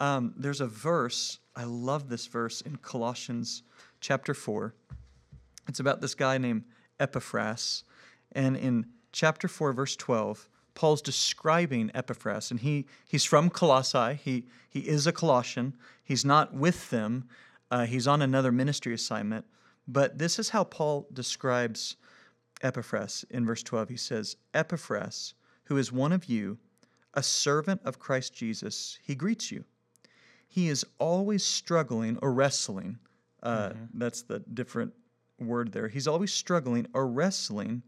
Um, 0.00 0.34
there's 0.36 0.60
a 0.60 0.66
verse, 0.66 1.40
I 1.54 1.64
love 1.64 2.08
this 2.08 2.26
verse 2.26 2.62
in 2.62 2.76
Colossians 2.76 3.62
chapter 4.00 4.34
4. 4.34 4.74
It's 5.68 5.80
about 5.80 6.00
this 6.00 6.14
guy 6.14 6.38
named 6.38 6.64
Epaphras. 7.00 7.84
And 8.32 8.56
in 8.56 8.86
chapter 9.12 9.48
4, 9.48 9.72
verse 9.72 9.96
12, 9.96 10.48
Paul's 10.74 11.00
describing 11.00 11.90
Epaphras, 11.94 12.50
and 12.50 12.60
he, 12.60 12.86
he's 13.08 13.24
from 13.24 13.48
Colossae. 13.48 14.14
He, 14.22 14.46
he 14.68 14.80
is 14.80 15.06
a 15.06 15.12
Colossian. 15.12 15.74
He's 16.04 16.24
not 16.24 16.54
with 16.54 16.90
them, 16.90 17.28
uh, 17.70 17.86
he's 17.86 18.06
on 18.06 18.22
another 18.22 18.52
ministry 18.52 18.94
assignment. 18.94 19.44
But 19.88 20.18
this 20.18 20.38
is 20.38 20.50
how 20.50 20.64
Paul 20.64 21.06
describes 21.12 21.96
Epaphras 22.62 23.24
in 23.30 23.46
verse 23.46 23.62
12. 23.62 23.88
He 23.88 23.96
says, 23.96 24.36
Epaphras, 24.54 25.34
who 25.64 25.76
is 25.76 25.92
one 25.92 26.12
of 26.12 26.26
you, 26.26 26.58
a 27.14 27.22
servant 27.22 27.80
of 27.84 27.98
Christ 27.98 28.34
Jesus, 28.34 28.98
he 29.02 29.14
greets 29.14 29.50
you. 29.50 29.64
He 30.48 30.68
is 30.68 30.84
always 30.98 31.44
struggling 31.44 32.18
or 32.22 32.32
wrestling. 32.32 32.98
Uh, 33.42 33.72
That's 33.94 34.22
the 34.22 34.40
different 34.40 34.92
word 35.38 35.72
there. 35.72 35.88
He's 35.88 36.08
always 36.08 36.32
struggling 36.32 36.86
or 36.94 37.06
wrestling 37.06 37.82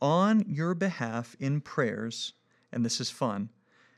on 0.00 0.44
your 0.48 0.74
behalf 0.74 1.36
in 1.38 1.60
prayers, 1.60 2.32
and 2.72 2.84
this 2.84 3.00
is 3.00 3.10
fun, 3.10 3.50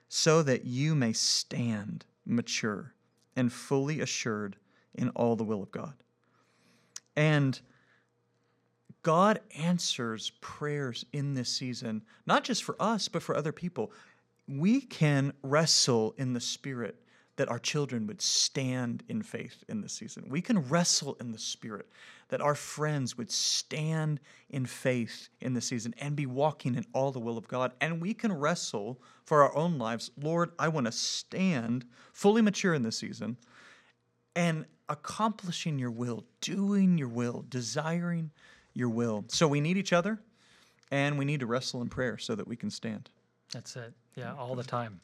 so 0.08 0.42
that 0.42 0.64
you 0.64 0.94
may 0.94 1.12
stand 1.12 2.04
mature 2.26 2.94
and 3.36 3.52
fully 3.52 4.00
assured 4.00 4.56
in 4.94 5.10
all 5.10 5.36
the 5.36 5.44
will 5.44 5.62
of 5.62 5.70
God. 5.70 5.94
And 7.16 7.60
God 9.02 9.40
answers 9.56 10.30
prayers 10.40 11.04
in 11.12 11.34
this 11.34 11.50
season, 11.50 12.02
not 12.26 12.44
just 12.44 12.64
for 12.64 12.76
us, 12.80 13.08
but 13.08 13.22
for 13.22 13.36
other 13.36 13.52
people. 13.52 13.92
We 14.48 14.80
can 14.80 15.32
wrestle 15.42 16.14
in 16.16 16.32
the 16.32 16.40
Spirit. 16.40 16.96
that 17.36 17.48
our 17.48 17.58
children 17.58 18.06
would 18.06 18.22
stand 18.22 19.02
in 19.08 19.22
faith 19.22 19.64
in 19.68 19.80
this 19.80 19.92
season. 19.92 20.26
We 20.28 20.40
can 20.40 20.68
wrestle 20.68 21.16
in 21.20 21.32
the 21.32 21.38
spirit, 21.38 21.88
that 22.28 22.40
our 22.40 22.54
friends 22.54 23.18
would 23.18 23.30
stand 23.30 24.20
in 24.50 24.66
faith 24.66 25.28
in 25.40 25.54
this 25.54 25.66
season 25.66 25.94
and 25.98 26.14
be 26.14 26.26
walking 26.26 26.76
in 26.76 26.84
all 26.92 27.10
the 27.10 27.18
will 27.20 27.36
of 27.36 27.48
God. 27.48 27.72
And 27.80 28.00
we 28.00 28.14
can 28.14 28.32
wrestle 28.32 29.00
for 29.24 29.42
our 29.42 29.54
own 29.56 29.78
lives. 29.78 30.10
Lord, 30.20 30.52
I 30.58 30.68
want 30.68 30.86
to 30.86 30.92
stand 30.92 31.84
fully 32.12 32.40
mature 32.40 32.74
in 32.74 32.82
this 32.82 32.98
season 32.98 33.36
and 34.36 34.64
accomplishing 34.88 35.78
your 35.78 35.90
will, 35.90 36.24
doing 36.40 36.98
your 36.98 37.08
will, 37.08 37.44
desiring 37.48 38.30
your 38.74 38.88
will. 38.88 39.24
So 39.28 39.48
we 39.48 39.60
need 39.60 39.76
each 39.76 39.92
other 39.92 40.18
and 40.90 41.18
we 41.18 41.24
need 41.24 41.40
to 41.40 41.46
wrestle 41.46 41.80
in 41.82 41.88
prayer 41.88 42.18
so 42.18 42.34
that 42.34 42.46
we 42.46 42.56
can 42.56 42.70
stand. 42.70 43.10
That's 43.52 43.76
it. 43.76 43.92
Yeah, 44.16 44.34
all 44.34 44.54
the 44.54 44.64
time. 44.64 45.00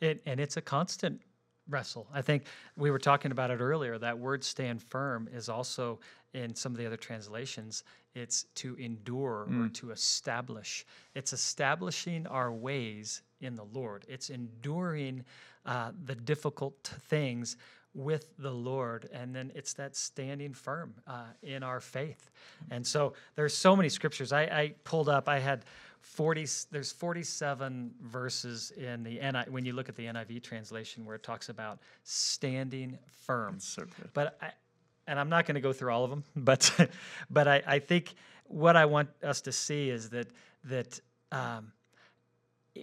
It, 0.00 0.22
and 0.26 0.40
it's 0.40 0.56
a 0.56 0.60
constant 0.60 1.20
wrestle. 1.68 2.06
I 2.12 2.22
think 2.22 2.46
we 2.76 2.90
were 2.90 2.98
talking 2.98 3.30
about 3.30 3.50
it 3.50 3.60
earlier. 3.60 3.98
That 3.98 4.18
word 4.18 4.42
stand 4.42 4.82
firm 4.82 5.28
is 5.32 5.48
also 5.48 6.00
in 6.34 6.54
some 6.54 6.72
of 6.72 6.78
the 6.78 6.86
other 6.86 6.96
translations, 6.96 7.84
it's 8.14 8.44
to 8.54 8.74
endure 8.76 9.46
or 9.60 9.68
to 9.68 9.90
establish. 9.90 10.86
It's 11.14 11.32
establishing 11.32 12.26
our 12.26 12.50
ways 12.50 13.22
in 13.40 13.54
the 13.54 13.64
Lord, 13.64 14.04
it's 14.08 14.30
enduring 14.30 15.24
uh, 15.66 15.92
the 16.04 16.14
difficult 16.14 16.94
things 17.08 17.56
with 17.94 18.36
the 18.38 18.50
Lord, 18.50 19.08
and 19.12 19.34
then 19.34 19.52
it's 19.54 19.74
that 19.74 19.96
standing 19.96 20.54
firm 20.54 20.94
uh, 21.06 21.24
in 21.42 21.62
our 21.62 21.80
faith. 21.80 22.30
And 22.70 22.86
so 22.86 23.12
there's 23.34 23.54
so 23.54 23.76
many 23.76 23.88
scriptures 23.88 24.32
I, 24.32 24.42
I 24.42 24.74
pulled 24.84 25.08
up. 25.08 25.28
I 25.28 25.38
had 25.38 25.64
40 26.00 26.46
there's 26.70 26.90
47 26.90 27.92
verses 28.02 28.72
in 28.76 29.04
the 29.04 29.20
NI, 29.20 29.44
when 29.48 29.64
you 29.64 29.72
look 29.72 29.88
at 29.88 29.94
the 29.94 30.06
NIV 30.06 30.42
translation 30.42 31.04
where 31.04 31.14
it 31.14 31.22
talks 31.22 31.48
about 31.48 31.78
standing 32.02 32.98
firm. 33.24 33.60
So 33.60 33.82
good. 33.82 34.10
But 34.12 34.36
I, 34.42 34.50
and 35.06 35.18
I'm 35.18 35.28
not 35.28 35.46
going 35.46 35.54
to 35.54 35.60
go 35.60 35.72
through 35.72 35.92
all 35.92 36.04
of 36.04 36.10
them, 36.10 36.24
but 36.36 36.90
but 37.30 37.46
I, 37.46 37.62
I 37.66 37.78
think 37.78 38.14
what 38.44 38.76
I 38.76 38.84
want 38.84 39.10
us 39.22 39.40
to 39.42 39.52
see 39.52 39.90
is 39.90 40.10
that 40.10 40.28
that 40.64 41.00
um, 41.30 41.72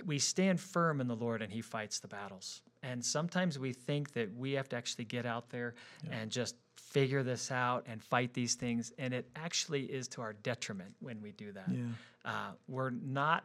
we 0.05 0.19
stand 0.19 0.59
firm 0.59 1.01
in 1.01 1.07
the 1.07 1.15
Lord 1.15 1.41
and 1.41 1.51
He 1.51 1.61
fights 1.61 1.99
the 1.99 2.07
battles. 2.07 2.61
And 2.83 3.03
sometimes 3.03 3.59
we 3.59 3.73
think 3.73 4.13
that 4.13 4.33
we 4.35 4.53
have 4.53 4.69
to 4.69 4.75
actually 4.75 5.05
get 5.05 5.25
out 5.25 5.49
there 5.49 5.75
and 6.11 6.31
just 6.31 6.55
figure 6.75 7.23
this 7.23 7.51
out 7.51 7.85
and 7.87 8.01
fight 8.01 8.33
these 8.33 8.55
things, 8.55 8.93
and 8.97 9.13
it 9.13 9.29
actually 9.35 9.83
is 9.83 10.07
to 10.07 10.21
our 10.21 10.33
detriment 10.33 10.93
when 10.99 11.21
we 11.21 11.31
do 11.33 11.51
that. 11.51 11.69
Yeah. 11.69 11.83
Uh, 12.25 12.51
we're 12.67 12.91
not 12.91 13.43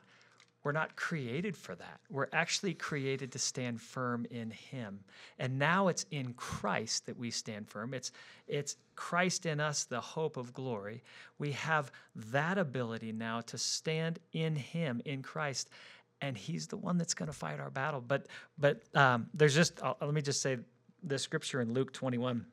we're 0.65 0.73
not 0.73 0.97
created 0.97 1.57
for 1.57 1.75
that. 1.75 2.01
We're 2.09 2.29
actually 2.33 2.73
created 2.73 3.31
to 3.33 3.39
stand 3.39 3.83
firm 3.83 4.27
in 4.31 4.51
Him. 4.51 5.01
And 5.39 5.59
now 5.59 5.89
it's 5.89 6.07
in 6.11 6.33
Christ 6.33 7.05
that 7.05 7.19
we 7.19 7.31
stand 7.31 7.69
firm. 7.69 7.93
It's, 7.93 8.13
it's 8.49 8.77
Christ 8.97 9.45
in 9.45 9.61
us, 9.61 9.85
the 9.85 10.01
hope 10.01 10.39
of 10.39 10.55
glory. 10.55 11.03
We 11.39 11.53
have 11.53 11.93
that 12.17 12.57
ability 12.57 13.13
now 13.13 13.43
to 13.43 13.59
stand 13.59 14.19
in 14.33 14.57
Him, 14.57 15.03
in 15.05 15.23
Christ. 15.23 15.69
And 16.25 16.37
He's 16.39 16.67
the 16.67 16.77
one 16.77 16.97
that's 16.97 17.15
going 17.15 17.27
to 17.27 17.37
fight 17.37 17.61
our 17.61 17.71
battle. 17.71 18.01
But, 18.01 18.27
but 18.59 18.83
um, 18.95 19.27
there's 19.35 19.55
just, 19.55 19.83
uh, 19.83 19.95
let 20.01 20.15
me 20.15 20.23
just 20.23 20.41
say 20.41 20.57
the 21.03 21.19
scripture 21.19 21.61
in 21.61 21.75
Luke 21.75 21.93
21. 21.93 22.47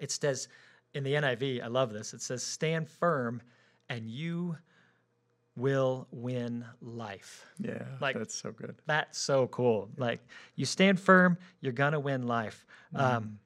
It 0.00 0.10
says 0.12 0.48
in 0.94 1.02
the 1.02 1.14
NIV, 1.14 1.62
I 1.62 1.66
love 1.66 1.92
this, 1.92 2.14
it 2.14 2.22
says, 2.22 2.42
Stand 2.42 2.88
firm 2.88 3.42
and 3.88 4.08
you 4.08 4.56
will 5.56 6.06
win 6.10 6.64
life. 6.80 7.46
Yeah, 7.58 7.82
Like- 8.00 8.16
that's 8.16 8.34
so 8.34 8.52
good. 8.52 8.76
That's 8.86 9.18
so 9.18 9.48
cool. 9.48 9.90
Like 9.96 10.20
you 10.56 10.66
stand 10.66 11.00
firm, 11.00 11.36
you're 11.60 11.72
gonna 11.72 12.00
win 12.00 12.26
life. 12.26 12.66
Mm-hmm. 12.94 13.16
Um, 13.16 13.38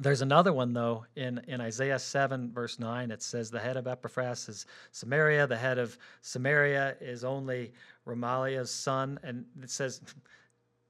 there's 0.00 0.22
another 0.22 0.52
one 0.52 0.72
though 0.72 1.04
in 1.14 1.40
in 1.46 1.60
Isaiah 1.60 1.98
seven 1.98 2.50
verse 2.52 2.78
nine. 2.78 3.10
It 3.10 3.22
says 3.22 3.50
the 3.50 3.60
head 3.60 3.76
of 3.76 3.86
Ephraim 3.86 4.32
is 4.32 4.66
Samaria. 4.92 5.46
The 5.46 5.56
head 5.56 5.78
of 5.78 5.98
Samaria 6.22 6.96
is 7.00 7.22
only 7.22 7.72
Remaliah's 8.10 8.70
son, 8.70 9.18
and 9.22 9.44
it 9.62 9.70
says. 9.70 10.00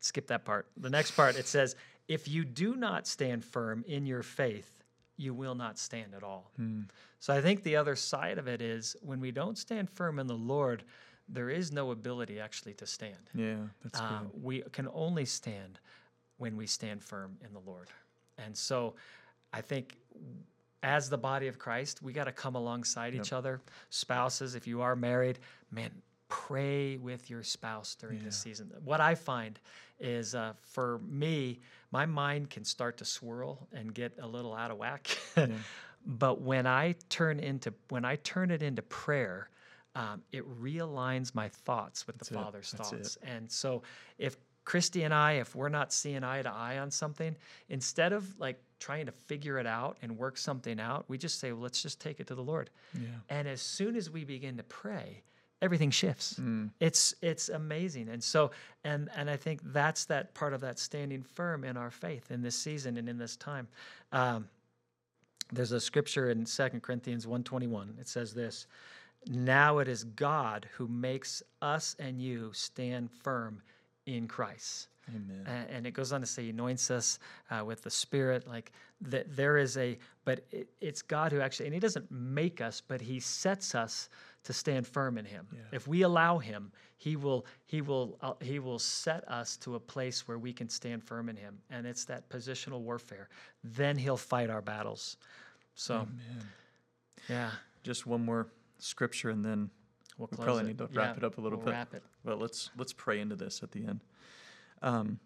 Skip 0.03 0.29
that 0.29 0.47
part. 0.47 0.67
The 0.79 0.89
next 0.89 1.11
part 1.11 1.37
it 1.37 1.47
says, 1.47 1.77
"If 2.09 2.27
you 2.27 2.43
do 2.43 2.75
not 2.75 3.07
stand 3.07 3.45
firm 3.45 3.85
in 3.87 4.07
your 4.07 4.23
faith, 4.23 4.83
you 5.19 5.35
will 5.35 5.55
not 5.55 5.79
stand 5.79 6.15
at 6.15 6.23
all." 6.23 6.51
Hmm. 6.57 6.85
So 7.19 7.35
I 7.35 7.43
think 7.43 7.63
the 7.65 7.77
other 7.77 7.95
side 7.95 8.39
of 8.39 8.49
it 8.49 8.63
is 8.63 8.97
when 9.03 9.21
we 9.21 9.31
don't 9.31 9.59
stand 9.59 9.91
firm 9.91 10.19
in 10.19 10.27
the 10.27 10.33
Lord, 10.35 10.85
there 11.29 11.51
is 11.51 11.71
no 11.71 11.91
ability 11.91 12.41
actually 12.41 12.73
to 12.75 12.87
stand. 12.87 13.29
Yeah, 13.35 13.57
that's 13.83 14.01
Uh, 14.01 14.21
good. 14.21 14.43
we 14.43 14.63
can 14.73 14.89
only 14.95 15.27
stand 15.27 15.79
when 16.39 16.57
we 16.57 16.67
stand 16.67 17.03
firm 17.05 17.37
in 17.45 17.53
the 17.53 17.61
Lord. 17.61 17.89
And 18.39 18.57
so 18.57 18.95
I 19.53 19.61
think 19.61 19.99
as 20.83 21.11
the 21.11 21.19
body 21.19 21.47
of 21.47 21.59
Christ, 21.59 22.01
we 22.01 22.15
got 22.15 22.25
to 22.25 22.33
come 22.33 22.55
alongside 22.55 23.15
each 23.15 23.35
other. 23.35 23.61
Spouses, 23.91 24.55
if 24.55 24.67
you 24.67 24.81
are 24.81 24.97
married, 24.97 25.39
man, 25.71 25.91
pray 26.31 26.97
with 26.97 27.29
your 27.29 27.43
spouse 27.43 27.95
during 27.97 28.25
this 28.25 28.39
season. 28.39 28.71
What 28.85 29.01
I 29.01 29.15
find 29.15 29.59
is 29.99 30.35
uh, 30.35 30.55
for 30.63 31.01
me, 31.07 31.61
my 31.91 32.07
mind 32.07 32.49
can 32.49 32.65
start 32.65 32.97
to 32.99 33.05
swirl 33.05 33.69
and 33.73 33.93
get 33.93 34.17
a 34.23 34.27
little 34.27 34.55
out 34.55 34.71
of 34.71 34.79
whack. 34.79 35.19
but 36.07 36.41
when 36.41 36.67
I 36.67 36.95
turn 37.11 37.41
into 37.41 37.75
when 37.91 38.05
I 38.05 38.17
turn 38.17 38.51
it 38.51 38.63
into 38.63 38.81
prayer, 38.81 39.51
um, 39.95 40.23
it 40.33 40.49
realigns 40.63 41.35
my 41.35 41.49
thoughts 41.49 42.07
with 42.07 42.17
the 42.19 42.25
it. 42.25 42.35
Father's 42.35 42.73
That's 42.73 42.93
it. 42.93 42.97
thoughts. 42.97 43.19
And 43.23 43.51
so 43.51 43.83
if 44.17 44.37
Christy 44.65 45.03
and 45.03 45.13
I, 45.13 45.33
if 45.33 45.57
we're 45.57 45.69
not 45.69 45.93
seeing 45.93 46.23
eye 46.23 46.43
to 46.43 46.51
eye 46.53 46.79
on 46.79 46.91
something, 46.91 47.37
instead 47.69 48.13
of 48.13 48.39
like 48.39 48.63
trying 48.79 49.07
to 49.07 49.13
figure 49.13 49.59
it 49.59 49.67
out 49.67 49.97
and 50.01 50.17
work 50.17 50.39
something 50.39 50.79
out, 50.79 51.07
we 51.09 51.19
just 51.19 51.41
say, 51.41 51.51
well, 51.53 51.63
let's 51.63 51.83
just 51.83 52.01
take 52.01 52.21
it 52.21 52.29
to 52.29 52.35
the 52.37 52.43
Lord. 52.43 52.71
Yeah. 52.95 53.09
And 53.29 53.49
as 53.49 53.61
soon 53.61 53.97
as 53.97 54.11
we 54.11 54.25
begin 54.25 54.57
to 54.59 54.63
pray, 54.63 55.23
everything 55.63 55.91
shifts. 55.91 56.35
Mm. 56.41 56.71
It's 56.81 57.15
it's 57.23 57.49
amazing. 57.49 58.09
And 58.09 58.23
so 58.23 58.51
and 58.85 59.09
and 59.17 59.29
I 59.29 59.37
think 59.37 59.61
that's 59.73 60.05
that 60.07 60.35
part 60.35 60.53
of 60.53 60.61
that 60.63 60.79
standing 60.79 61.23
firm 61.23 61.65
in 61.65 61.77
our 61.77 61.91
faith 61.91 62.31
in 62.31 62.43
this 62.43 62.57
season 62.57 62.97
and 62.97 63.09
in 63.09 63.19
this 63.19 63.37
time. 63.37 63.69
Um, 64.13 64.49
there's 65.53 65.73
a 65.73 65.81
scripture 65.81 66.31
in 66.31 66.45
2 66.45 66.69
Corinthians 66.81 67.27
121. 67.27 67.97
It 68.01 68.09
says 68.09 68.33
this, 68.33 68.67
"Now 69.27 69.79
it 69.79 69.89
is 69.89 70.05
God 70.05 70.69
who 70.77 70.87
makes 70.87 71.43
us 71.61 71.97
and 71.99 72.21
you 72.23 72.53
stand 72.53 73.11
firm 73.11 73.63
in 74.07 74.29
Christ." 74.29 74.89
Amen. 75.09 75.67
And 75.71 75.87
it 75.87 75.93
goes 75.93 76.13
on 76.13 76.21
to 76.21 76.27
say 76.27 76.45
he 76.45 76.51
anoints 76.51 76.91
us 76.91 77.19
uh, 77.51 77.65
with 77.65 77.83
the 77.83 77.91
spirit 77.91 78.47
like 78.47 78.73
that 79.01 79.35
there 79.35 79.57
is 79.57 79.77
a 79.77 79.99
but 80.25 80.45
it, 80.51 80.69
it's 80.81 81.03
god 81.03 81.33
who 81.33 81.41
actually 81.41 81.67
and 81.67 81.75
he 81.75 81.81
doesn't 81.81 82.11
make 82.11 82.61
us 82.61 82.83
but 82.87 83.01
he 83.01 83.19
sets 83.19 83.75
us 83.75 84.09
to 84.45 84.53
stand 84.53 84.87
firm 84.87 85.19
in 85.19 85.25
him 85.25 85.47
if 85.73 85.87
we 85.87 86.03
allow 86.03 86.39
him 86.39 86.73
he 86.97 87.17
will 87.17 87.45
he 87.67 87.81
will 87.83 88.17
uh, 88.23 88.33
he 88.41 88.59
will 88.59 88.79
set 88.79 89.23
us 89.29 89.57
to 89.57 89.75
a 89.75 89.81
place 89.81 90.27
where 90.27 90.39
we 90.39 90.53
can 90.53 90.69
stand 90.69 91.03
firm 91.05 91.29
in 91.29 91.37
him 91.37 91.59
and 91.71 91.87
it's 91.87 92.05
that 92.07 92.29
positional 92.29 92.81
warfare 92.81 93.29
then 93.65 93.97
he'll 93.99 94.17
fight 94.17 94.49
our 94.51 94.63
battles 94.63 95.17
so 95.75 95.95
Amen. 95.97 96.47
yeah 97.29 97.51
Just 97.83 98.07
one 98.07 98.25
more 98.25 98.49
scripture, 98.79 99.31
and 99.31 99.45
then 99.45 99.71
we'll 100.19 100.29
we 100.31 100.37
probably 100.45 100.63
it. 100.63 100.67
need 100.69 100.79
to 100.79 100.87
wrap 100.93 101.15
Yeah, 101.15 101.19
it 101.19 101.25
up 101.25 101.39
a 101.39 101.41
little 101.41 101.59
we'll 101.59 101.67
bit. 101.67 101.73
wrap 101.73 101.95
it 101.95 102.03
But 102.25 102.39
let's 102.41 102.71
let's 102.79 102.93
pray 102.95 103.21
into 103.21 103.37
this 103.37 103.63
at 103.63 103.73
the 103.73 103.85
end. 103.87 104.01
Um, 104.83 105.19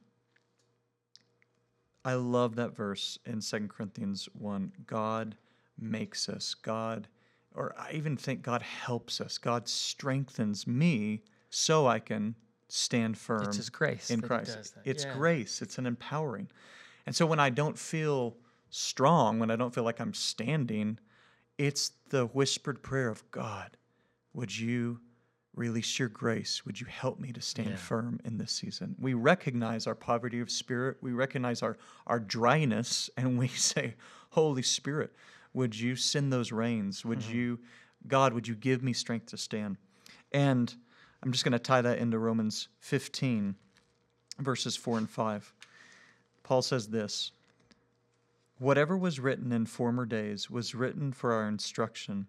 I 2.05 2.14
love 2.14 2.57
that 2.57 2.77
verse 2.77 3.18
in 3.24 3.40
Second 3.40 3.70
Corinthians 3.70 4.29
one. 4.38 4.72
God 4.87 5.37
makes 5.79 6.29
us. 6.29 6.55
God, 6.55 7.09
or 7.55 7.75
I 7.79 7.93
even 7.93 8.17
think 8.17 8.43
God 8.43 8.62
helps 8.62 9.21
us. 9.21 9.38
God 9.38 9.69
strengthens 9.69 10.67
me 10.67 11.23
so 11.51 11.87
I 11.87 12.01
can 12.01 12.35
stand 12.69 13.17
firm 13.17 13.45
it's 13.45 13.57
his 13.57 13.71
grace 13.71 14.11
in 14.11 14.21
Christ. 14.21 14.75
It's 14.85 15.05
Yeah. 15.05 15.12
grace. 15.12 15.62
It's 15.62 15.79
an 15.79 15.87
empowering. 15.87 16.49
And 17.07 17.14
so 17.14 17.27
when 17.27 17.38
I 17.40 17.51
don't 17.51 17.79
feel 17.79 18.37
strong, 18.71 19.38
when 19.38 19.51
I 19.51 19.57
don't 19.57 19.75
feel 19.75 19.85
like 19.85 20.01
I'm 20.01 20.14
standing, 20.14 20.99
it's 21.59 21.93
the 22.09 22.27
whispered 22.27 22.83
prayer 22.83 23.09
of 23.09 23.31
God, 23.31 23.77
would 24.33 24.57
you 24.57 25.01
release 25.55 25.99
your 25.99 26.09
grace? 26.09 26.67
Would 26.67 26.81
you 26.81 26.87
help 26.88 27.21
me 27.21 27.33
to 27.33 27.40
stand 27.40 27.69
Yeah. 27.71 27.77
firm 27.77 28.21
in 28.25 28.38
this 28.38 28.51
season? 28.53 28.97
We 28.99 29.14
recognize 29.14 29.87
our 29.87 29.95
poverty 29.95 30.40
of 30.40 30.51
spirit. 30.51 30.97
We 31.01 31.12
recognize 31.12 31.62
our, 31.62 31.77
our 32.07 32.19
dryness, 32.19 33.09
and 33.17 33.38
we 33.38 33.49
say, 33.71 33.95
Holy 34.31 34.62
Spirit, 34.62 35.14
would 35.55 35.79
you 35.79 35.97
send 35.97 36.33
those 36.33 36.53
rains? 36.53 37.05
Would 37.05 37.21
Mm-hmm. 37.21 37.35
you, 37.37 37.61
God, 38.07 38.35
would 38.35 38.47
you 38.47 38.55
give 38.55 38.83
me 38.83 38.93
strength 38.93 39.27
to 39.27 39.38
stand? 39.38 39.77
And 40.33 40.75
I'm 41.23 41.33
just 41.33 41.45
going 41.45 41.53
to 41.53 41.59
tie 41.59 41.81
that 41.81 41.99
into 41.99 42.19
Romans 42.19 42.69
15, 42.81 43.55
verses 44.40 44.77
4 44.77 44.99
and 44.99 45.09
5. 45.11 45.55
Paul 46.43 46.61
says 46.61 46.88
this 46.88 47.33
Whatever 48.59 48.97
was 48.97 49.19
written 49.21 49.53
in 49.53 49.67
former 49.67 50.05
days 50.07 50.51
was 50.51 50.75
written 50.75 51.12
for 51.12 51.33
our 51.33 51.49
instruction, 51.49 52.27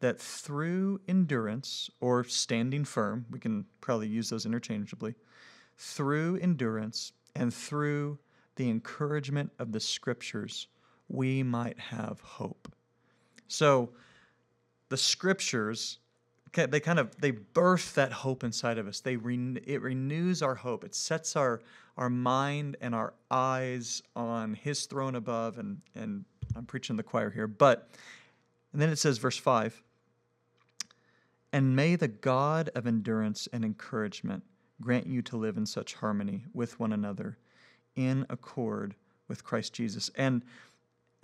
that 0.00 0.20
through 0.20 1.00
endurance 1.08 1.88
or 2.00 2.24
standing 2.24 2.84
firm, 2.84 3.26
we 3.30 3.38
can 3.38 3.64
probably 3.80 4.08
use 4.08 4.28
those 4.30 4.44
interchangeably, 4.46 5.14
through 5.78 6.36
endurance 6.38 7.12
and 7.34 7.52
through 7.52 8.18
the 8.56 8.68
encouragement 8.68 9.50
of 9.58 9.72
the 9.72 9.80
scriptures, 9.80 10.68
we 11.14 11.42
might 11.42 11.78
have 11.78 12.20
hope. 12.20 12.72
So 13.48 13.90
the 14.88 14.96
scriptures 14.96 15.98
they 16.54 16.78
kind 16.78 17.00
of 17.00 17.20
they 17.20 17.32
birth 17.32 17.96
that 17.96 18.12
hope 18.12 18.44
inside 18.44 18.78
of 18.78 18.86
us. 18.86 19.00
They 19.00 19.16
ren- 19.16 19.58
it 19.66 19.82
renews 19.82 20.40
our 20.40 20.54
hope. 20.54 20.84
It 20.84 20.94
sets 20.94 21.34
our 21.34 21.60
our 21.96 22.08
mind 22.08 22.76
and 22.80 22.94
our 22.94 23.14
eyes 23.30 24.02
on 24.14 24.54
his 24.54 24.86
throne 24.86 25.16
above 25.16 25.58
and 25.58 25.80
and 25.96 26.24
I'm 26.54 26.64
preaching 26.66 26.96
the 26.96 27.02
choir 27.02 27.30
here, 27.30 27.48
but 27.48 27.88
and 28.72 28.80
then 28.80 28.88
it 28.88 28.96
says 28.96 29.18
verse 29.18 29.36
5 29.36 29.82
and 31.52 31.76
may 31.76 31.94
the 31.94 32.08
God 32.08 32.70
of 32.74 32.86
endurance 32.86 33.48
and 33.52 33.64
encouragement 33.64 34.42
grant 34.80 35.06
you 35.06 35.22
to 35.22 35.36
live 35.36 35.56
in 35.56 35.66
such 35.66 35.94
harmony 35.94 36.44
with 36.52 36.80
one 36.80 36.92
another 36.92 37.38
in 37.94 38.26
accord 38.28 38.96
with 39.28 39.44
Christ 39.44 39.72
Jesus. 39.72 40.10
And 40.16 40.42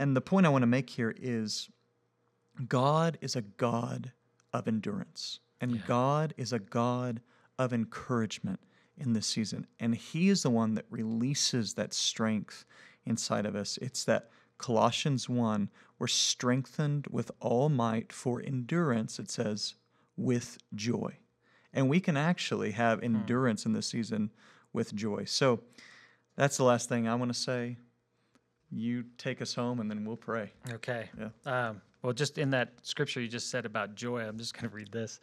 and 0.00 0.16
the 0.16 0.22
point 0.22 0.46
I 0.46 0.48
want 0.48 0.62
to 0.62 0.66
make 0.66 0.88
here 0.88 1.14
is 1.16 1.68
God 2.66 3.18
is 3.20 3.36
a 3.36 3.42
God 3.42 4.12
of 4.52 4.66
endurance, 4.66 5.40
and 5.60 5.76
Yeah. 5.76 5.82
God 5.86 6.34
is 6.38 6.54
a 6.54 6.58
God 6.58 7.20
of 7.58 7.74
encouragement 7.74 8.60
in 8.96 9.12
this 9.12 9.26
season. 9.26 9.66
And 9.78 9.94
He 9.94 10.30
is 10.30 10.42
the 10.42 10.48
one 10.48 10.74
that 10.74 10.86
releases 10.88 11.74
that 11.74 11.92
strength 11.92 12.64
inside 13.04 13.44
of 13.44 13.54
us. 13.54 13.76
It's 13.82 14.04
that 14.04 14.30
Colossians 14.56 15.28
1 15.28 15.70
we're 15.98 16.06
strengthened 16.06 17.06
with 17.10 17.30
all 17.38 17.68
might 17.68 18.10
for 18.10 18.40
endurance, 18.40 19.18
it 19.18 19.30
says, 19.30 19.74
with 20.16 20.56
joy. 20.74 21.18
And 21.74 21.90
we 21.90 22.00
can 22.00 22.16
actually 22.16 22.70
have 22.70 23.00
hmm. 23.00 23.04
endurance 23.04 23.66
in 23.66 23.74
this 23.74 23.88
season 23.88 24.32
with 24.72 24.94
joy. 24.94 25.24
So 25.26 25.60
that's 26.36 26.56
the 26.56 26.64
last 26.64 26.88
thing 26.88 27.06
I 27.06 27.16
want 27.16 27.34
to 27.34 27.38
say. 27.38 27.76
You 28.72 29.04
take 29.18 29.42
us 29.42 29.54
home 29.54 29.80
and 29.80 29.90
then 29.90 30.04
we'll 30.04 30.16
pray. 30.16 30.52
Okay. 30.72 31.09
Yeah. 31.18 31.68
Um, 31.68 31.83
well, 32.02 32.12
just 32.12 32.38
in 32.38 32.50
that 32.50 32.72
scripture 32.83 33.20
you 33.20 33.28
just 33.28 33.50
said 33.50 33.66
about 33.66 33.94
joy, 33.94 34.20
I'm 34.20 34.38
just 34.38 34.54
going 34.59 34.68
to 34.68 34.74
read 34.74 34.90
this. 34.92 35.20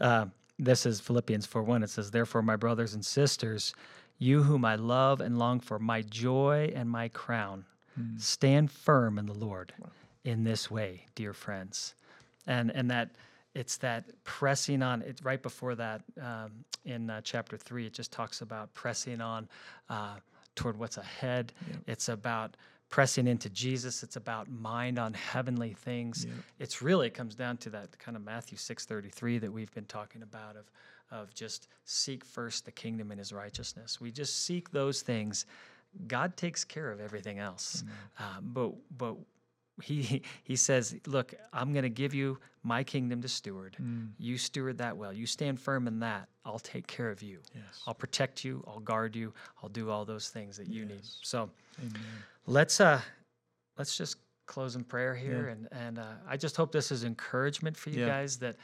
Uh, 0.00 0.26
this 0.58 0.86
is 0.86 1.00
Philippians 1.00 1.46
4 1.46 1.62
1. 1.62 1.82
It 1.82 1.90
says, 1.90 2.10
Therefore, 2.10 2.42
my 2.42 2.56
brothers 2.56 2.94
and 2.94 3.04
sisters, 3.04 3.74
you 4.18 4.42
whom 4.42 4.64
I 4.64 4.76
love 4.76 5.20
and 5.20 5.38
long 5.38 5.60
for, 5.60 5.78
my 5.78 6.02
joy 6.02 6.72
and 6.74 6.88
my 6.88 7.08
crown, 7.08 7.64
stand 8.16 8.70
firm 8.70 9.18
in 9.18 9.26
the 9.26 9.34
Lord 9.34 9.74
in 10.24 10.44
this 10.44 10.70
way, 10.70 11.06
dear 11.14 11.32
friends. 11.32 11.94
And, 12.46 12.70
and 12.70 12.90
that 12.90 13.10
it's 13.54 13.76
that 13.78 14.04
pressing 14.24 14.82
on, 14.82 15.02
it, 15.02 15.20
right 15.22 15.42
before 15.42 15.74
that 15.74 16.02
um, 16.20 16.52
in 16.84 17.10
uh, 17.10 17.20
chapter 17.22 17.56
3, 17.56 17.86
it 17.86 17.92
just 17.92 18.12
talks 18.12 18.40
about 18.40 18.72
pressing 18.74 19.20
on 19.20 19.48
uh, 19.90 20.14
toward 20.54 20.78
what's 20.78 20.96
ahead. 20.96 21.52
It's 21.86 22.08
about 22.08 22.56
pressing 22.92 23.26
into 23.26 23.48
Jesus. 23.48 24.02
It's 24.02 24.16
about 24.16 24.50
mind 24.50 24.98
on 24.98 25.14
heavenly 25.14 25.72
things. 25.72 26.26
It's 26.60 26.82
really 26.82 27.06
it 27.08 27.14
comes 27.14 27.34
down 27.34 27.56
to 27.58 27.70
that 27.70 27.98
kind 27.98 28.16
of 28.16 28.22
Matthew 28.22 28.58
6:33 28.58 29.40
that 29.40 29.50
we've 29.50 29.72
been 29.74 29.86
talking 29.86 30.22
about 30.22 30.56
of 30.56 30.70
of 31.10 31.34
just 31.34 31.68
seek 31.84 32.24
first 32.24 32.64
the 32.64 32.70
kingdom 32.70 33.10
and 33.10 33.18
his 33.18 33.32
righteousness. 33.32 34.00
We 34.00 34.12
just 34.12 34.44
seek 34.44 34.70
those 34.70 35.02
things. 35.02 35.46
God 36.06 36.36
takes 36.36 36.64
care 36.64 36.90
of 36.92 37.00
everything 37.00 37.38
else. 37.38 37.82
Uh, 38.18 38.40
but 38.42 38.72
but 38.96 39.16
he 39.82 40.22
he 40.44 40.56
says, 40.56 40.94
"Look, 41.06 41.34
I'm 41.52 41.72
going 41.72 41.82
to 41.82 41.88
give 41.90 42.14
you 42.14 42.38
my 42.62 42.84
kingdom 42.84 43.20
to 43.22 43.28
steward. 43.28 43.76
You 44.18 44.38
steward 44.38 44.78
that 44.78 44.96
well. 44.96 45.12
You 45.12 45.26
stand 45.26 45.60
firm 45.60 45.86
in 45.88 46.00
that. 46.00 46.28
I'll 46.44 46.58
take 46.58 46.86
care 46.86 47.10
of 47.10 47.22
you. 47.22 47.40
Yes. 47.54 47.82
I'll 47.86 47.94
protect 47.94 48.44
you. 48.44 48.64
I'll 48.66 48.80
guard 48.80 49.14
you. 49.16 49.32
I'll 49.62 49.68
do 49.68 49.90
all 49.90 50.04
those 50.04 50.28
things 50.28 50.56
that 50.56 50.68
you 50.68 50.84
need." 50.84 51.02
So, 51.22 51.50
Amen. 51.80 52.02
let's 52.46 52.80
uh 52.80 53.00
let's 53.78 53.96
just 53.96 54.16
close 54.46 54.76
in 54.76 54.84
prayer 54.84 55.14
here 55.14 55.48
and 55.48 55.68
and 55.72 55.98
uh, 55.98 56.04
i 56.28 56.36
just 56.36 56.56
hope 56.56 56.72
this 56.72 56.90
is 56.90 57.04
encouragement 57.04 57.76
for 57.76 57.90
you 57.90 58.00
Yeah. 58.00 58.06
guys 58.08 58.36
that 58.38 58.56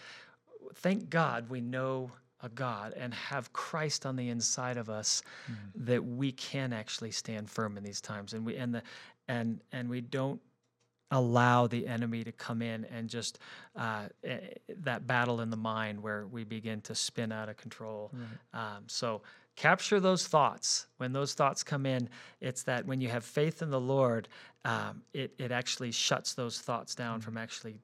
thank 0.75 1.09
god 1.09 1.49
we 1.49 1.61
know 1.61 2.11
a 2.43 2.49
god 2.49 2.93
and 2.97 3.15
have 3.15 3.53
christ 3.53 4.05
on 4.05 4.17
the 4.17 4.29
inside 4.29 4.77
of 4.77 4.91
us 4.91 5.23
Mm-hmm. 5.51 5.85
that 5.87 6.05
we 6.05 6.33
can 6.33 6.73
actually 6.73 7.11
stand 7.13 7.49
firm 7.49 7.79
in 7.79 7.85
these 7.85 8.01
times 8.01 8.35
and 8.35 8.45
we 8.45 8.57
and 8.57 8.75
the 8.75 8.83
and 9.29 9.61
and 9.73 9.89
we 9.89 10.01
don't 10.03 10.41
allow 11.11 11.67
the 11.67 11.87
enemy 11.87 12.23
to 12.25 12.33
come 12.33 12.61
in 12.61 12.85
and 12.87 13.09
just 13.09 13.39
uh, 13.77 14.05
eh, 14.25 14.39
that 14.69 15.07
battle 15.07 15.41
in 15.41 15.51
the 15.51 15.57
mind 15.57 16.03
where 16.03 16.27
we 16.27 16.45
begin 16.45 16.81
to 16.83 16.95
spin 16.95 17.33
out 17.33 17.49
of 17.49 17.57
control. 17.57 18.13
Um, 18.53 18.85
so 18.87 19.23
capture 19.57 20.01
those 20.01 20.27
thoughts. 20.27 20.87
When 20.99 21.13
those 21.13 21.35
thoughts 21.35 21.63
come 21.63 21.87
in, 21.87 22.09
it's 22.41 22.63
that 22.65 22.87
when 22.87 23.01
you 23.01 23.09
have 23.09 23.25
faith 23.25 23.63
in 23.63 23.71
the 23.71 23.81
Lord, 23.81 24.29
um, 24.65 25.03
it, 25.13 25.35
it 25.39 25.51
actually 25.51 25.93
shuts 25.93 26.35
those 26.35 26.61
thoughts 26.61 26.95
down 26.95 27.21
from 27.21 27.37
actually 27.37 27.81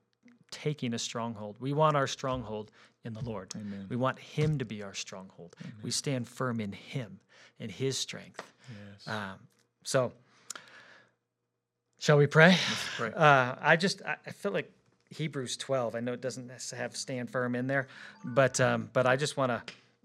taking 0.50 0.94
a 0.94 0.98
stronghold. 0.98 1.56
We 1.58 1.72
want 1.72 1.96
our 1.96 2.06
stronghold 2.06 2.70
in 3.04 3.12
the 3.12 3.22
Lord. 3.22 3.52
Amen. 3.56 3.86
We 3.88 3.96
want 3.96 4.18
Him 4.18 4.58
to 4.58 4.64
be 4.64 4.82
our 4.82 4.94
stronghold. 4.94 5.56
We 5.82 5.90
stand 5.90 6.28
firm 6.28 6.60
in 6.60 6.72
Him, 6.72 7.18
in 7.58 7.70
His 7.70 7.98
strength. 7.98 8.52
Yes. 8.68 9.08
Um, 9.08 9.38
so, 9.82 10.12
shall 12.04 12.18
we 12.18 12.26
pray? 12.26 12.58
pray. 12.96 13.12
Uh, 13.14 13.54
I 13.60 13.76
just 13.76 14.02
I, 14.02 14.16
I 14.26 14.30
feel 14.30 14.52
like 14.52 14.70
Hebrews 15.10 15.56
12. 15.56 15.94
I 15.94 16.00
know 16.00 16.12
it 16.12 16.20
doesn't 16.20 16.50
have 16.76 16.96
stand 16.96 17.30
firm 17.30 17.54
in 17.54 17.66
there, 17.66 17.88
but 18.24 18.60
um, 18.60 18.90
but 18.92 19.06
I 19.06 19.16
just 19.16 19.36
want 19.36 19.50
to 19.50 19.62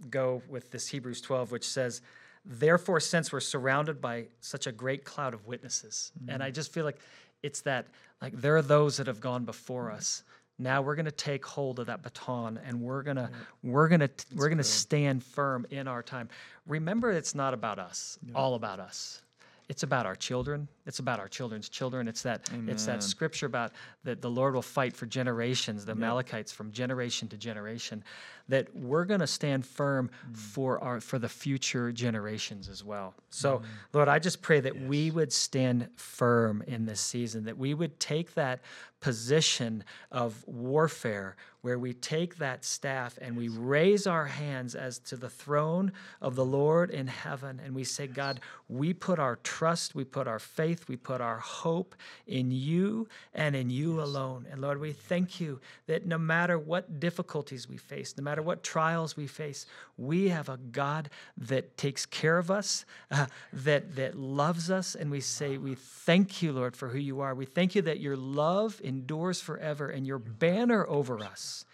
go 0.10 0.42
with 0.48 0.72
this 0.72 0.88
Hebrews 0.88 1.20
12, 1.22 1.52
which 1.52 1.68
says, 1.68 2.02
"Therefore, 2.46 3.02
since 3.02 3.34
we're 3.34 3.42
surrounded 3.42 4.00
by 4.00 4.28
such 4.40 4.66
a 4.66 4.72
great 4.72 5.04
cloud 5.04 5.34
of 5.34 5.46
witnesses," 5.46 6.12
and 6.28 6.42
I 6.42 6.52
just 6.52 6.72
feel 6.72 6.86
like 6.86 7.00
it's 7.44 7.62
that 7.62 7.88
like 8.22 8.34
there 8.34 8.56
are 8.56 8.62
those 8.62 8.98
that 8.98 9.08
have 9.08 9.20
gone 9.20 9.44
before 9.44 9.92
us. 9.92 10.24
Now 10.62 10.82
we're 10.82 10.96
going 10.96 11.06
to 11.06 11.12
take 11.12 11.46
hold 11.46 11.80
of 11.80 11.86
that 11.88 12.04
baton 12.04 12.60
and 12.66 12.82
we're 12.82 13.02
going 13.02 13.16
to 13.16 13.30
we're 13.64 13.88
going 13.88 14.02
to 14.02 14.10
we're 14.36 14.50
going 14.50 14.58
to 14.58 14.64
stand 14.64 15.24
firm 15.24 15.66
in 15.70 15.88
our 15.88 16.04
time. 16.04 16.30
Remember 16.66 17.12
it's 17.12 17.34
not 17.34 17.54
about 17.54 17.80
us, 17.80 18.20
all 18.36 18.56
about 18.56 18.80
us. 18.80 19.22
It's 19.70 19.84
about 19.84 20.08
our 20.08 20.16
children. 20.16 20.68
It's 20.90 20.98
about 20.98 21.20
our 21.20 21.28
children's 21.28 21.70
children. 21.70 22.08
It's 22.08 22.24
that 22.24 22.50
it's 22.68 22.86
that 22.88 23.04
scripture 23.04 23.46
about 23.46 23.74
that 24.06 24.24
the 24.24 24.30
Lord 24.30 24.56
will 24.56 24.64
fight 24.64 24.98
for 24.98 25.06
generations, 25.06 25.86
the 25.86 25.92
Amalekites 25.92 26.52
from 26.52 26.72
generation 26.72 27.28
to 27.28 27.38
generation. 27.38 28.04
That 28.48 28.76
we're 28.76 29.06
going 29.06 29.20
to 29.20 29.28
stand 29.28 29.68
firm 29.68 30.10
mm. 30.10 30.36
for 30.36 30.84
our 30.84 31.00
for 31.00 31.20
the 31.20 31.30
future 31.30 31.92
generations 31.92 32.68
as 32.68 32.84
well. 32.84 33.14
So, 33.30 33.58
mm-hmm. 33.58 33.66
Lord, 33.94 34.08
I 34.08 34.18
just 34.18 34.42
pray 34.42 34.62
that 34.62 34.82
we 34.82 35.12
would 35.12 35.32
stand 35.32 35.90
firm 35.96 36.64
in 36.66 36.88
this 36.88 37.00
season. 37.00 37.44
That 37.44 37.60
we 37.60 37.76
would 37.76 38.00
take 38.00 38.34
that 38.34 38.62
position 39.00 39.84
of 40.12 40.44
warfare 40.48 41.36
where 41.62 41.80
we 41.80 41.94
take 41.94 42.38
that 42.38 42.64
staff 42.64 43.18
and 43.22 43.36
we 43.36 43.50
raise 43.50 44.08
our 44.08 44.26
hands 44.26 44.76
as 44.76 45.00
to 45.00 45.16
the 45.18 45.30
throne 45.30 45.92
of 46.22 46.36
the 46.36 46.46
Lord 46.46 46.90
in 46.90 47.08
heaven 47.08 47.62
and 47.64 47.76
we 47.76 47.84
say, 47.84 48.08
God, 48.08 48.40
we 48.68 48.94
put 48.94 49.20
our 49.20 49.38
trust, 49.38 49.94
we 49.94 50.04
put 50.04 50.28
our 50.28 50.40
faith, 50.40 50.79
we 50.88 50.96
put 50.96 51.22
our 51.22 51.40
hope 51.40 51.96
in 52.28 52.52
you 52.52 53.08
and 53.34 53.56
in 53.56 53.70
you 53.70 54.02
alone. 54.02 54.46
And 54.52 54.62
Lord, 54.62 54.80
we 54.80 54.94
thank 54.94 55.40
you 55.40 55.60
that 55.88 56.06
no 56.06 56.18
matter 56.18 56.58
what 56.58 57.00
difficulties 57.00 57.68
we 57.68 57.78
face, 57.78 58.16
no 58.18 58.24
matter 58.24 58.42
what 58.42 58.64
trials 58.64 59.18
we 59.18 59.28
face, 59.28 59.66
we 59.98 60.30
have 60.30 60.50
a 60.50 60.58
God 60.58 61.10
that 61.38 61.78
takes 61.78 62.06
care 62.06 62.38
of 62.38 62.50
us, 62.50 62.86
uh, 63.12 63.26
that 63.52 63.96
that 63.96 64.16
loves 64.16 64.70
us, 64.70 64.96
and 64.96 65.12
we 65.12 65.22
say 65.22 65.58
we 65.58 65.76
thank 65.76 66.42
you, 66.42 66.54
Lord, 66.54 66.76
for 66.76 66.90
who 66.90 67.00
you 67.00 67.22
are. 67.22 67.36
We 67.36 67.46
thank 67.46 67.76
you 67.76 67.82
that 67.84 68.00
your 68.00 68.16
love 68.18 68.80
endures 68.84 69.42
forever, 69.42 69.90
and 69.90 70.06
your 70.06 70.20
banner 70.20 70.88
over 70.88 71.20
us 71.20 71.66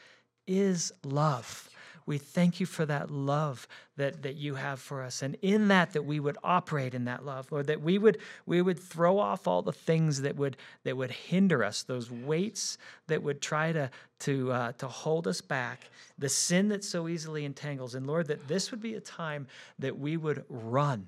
is 0.47 0.91
love. 1.03 1.69
We 2.05 2.17
thank 2.17 2.59
you 2.59 2.65
for 2.65 2.85
that 2.85 3.09
love 3.09 3.67
that, 3.97 4.21
that 4.23 4.35
you 4.35 4.55
have 4.55 4.79
for 4.79 5.01
us. 5.01 5.21
And 5.21 5.35
in 5.41 5.69
that, 5.69 5.93
that 5.93 6.03
we 6.03 6.19
would 6.19 6.37
operate 6.43 6.93
in 6.93 7.05
that 7.05 7.25
love, 7.25 7.51
Lord, 7.51 7.67
that 7.67 7.81
we 7.81 7.97
would 7.97 8.19
we 8.45 8.61
would 8.61 8.79
throw 8.79 9.17
off 9.17 9.47
all 9.47 9.61
the 9.61 9.71
things 9.71 10.21
that 10.21 10.35
would 10.35 10.57
that 10.83 10.95
would 10.95 11.11
hinder 11.11 11.63
us, 11.63 11.83
those 11.83 12.11
weights 12.11 12.77
that 13.07 13.23
would 13.23 13.41
try 13.41 13.71
to 13.71 13.89
to 14.19 14.51
uh, 14.51 14.71
to 14.73 14.87
hold 14.87 15.27
us 15.27 15.41
back, 15.41 15.89
the 16.17 16.29
sin 16.29 16.69
that 16.69 16.83
so 16.83 17.07
easily 17.07 17.43
entangles. 17.43 17.95
And 17.95 18.05
Lord, 18.05 18.27
that 18.27 18.47
this 18.47 18.71
would 18.71 18.81
be 18.81 18.93
a 18.95 19.01
time 19.01 19.47
that 19.79 19.97
we 19.97 20.17
would 20.17 20.45
run 20.49 21.07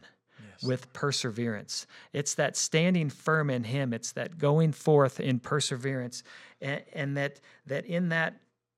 with 0.63 0.91
perseverance. 0.93 1.85
It's 2.13 2.35
that 2.35 2.57
standing 2.57 3.09
firm 3.09 3.49
in 3.49 3.63
Him. 3.63 3.93
It's 3.93 4.11
that 4.13 4.37
going 4.37 4.71
forth 4.71 5.19
in 5.19 5.39
perseverance, 5.39 6.23
and, 6.61 6.81
and 6.93 7.17
that 7.17 7.39
that 7.67 7.85
in 7.85 8.09
that 8.09 8.35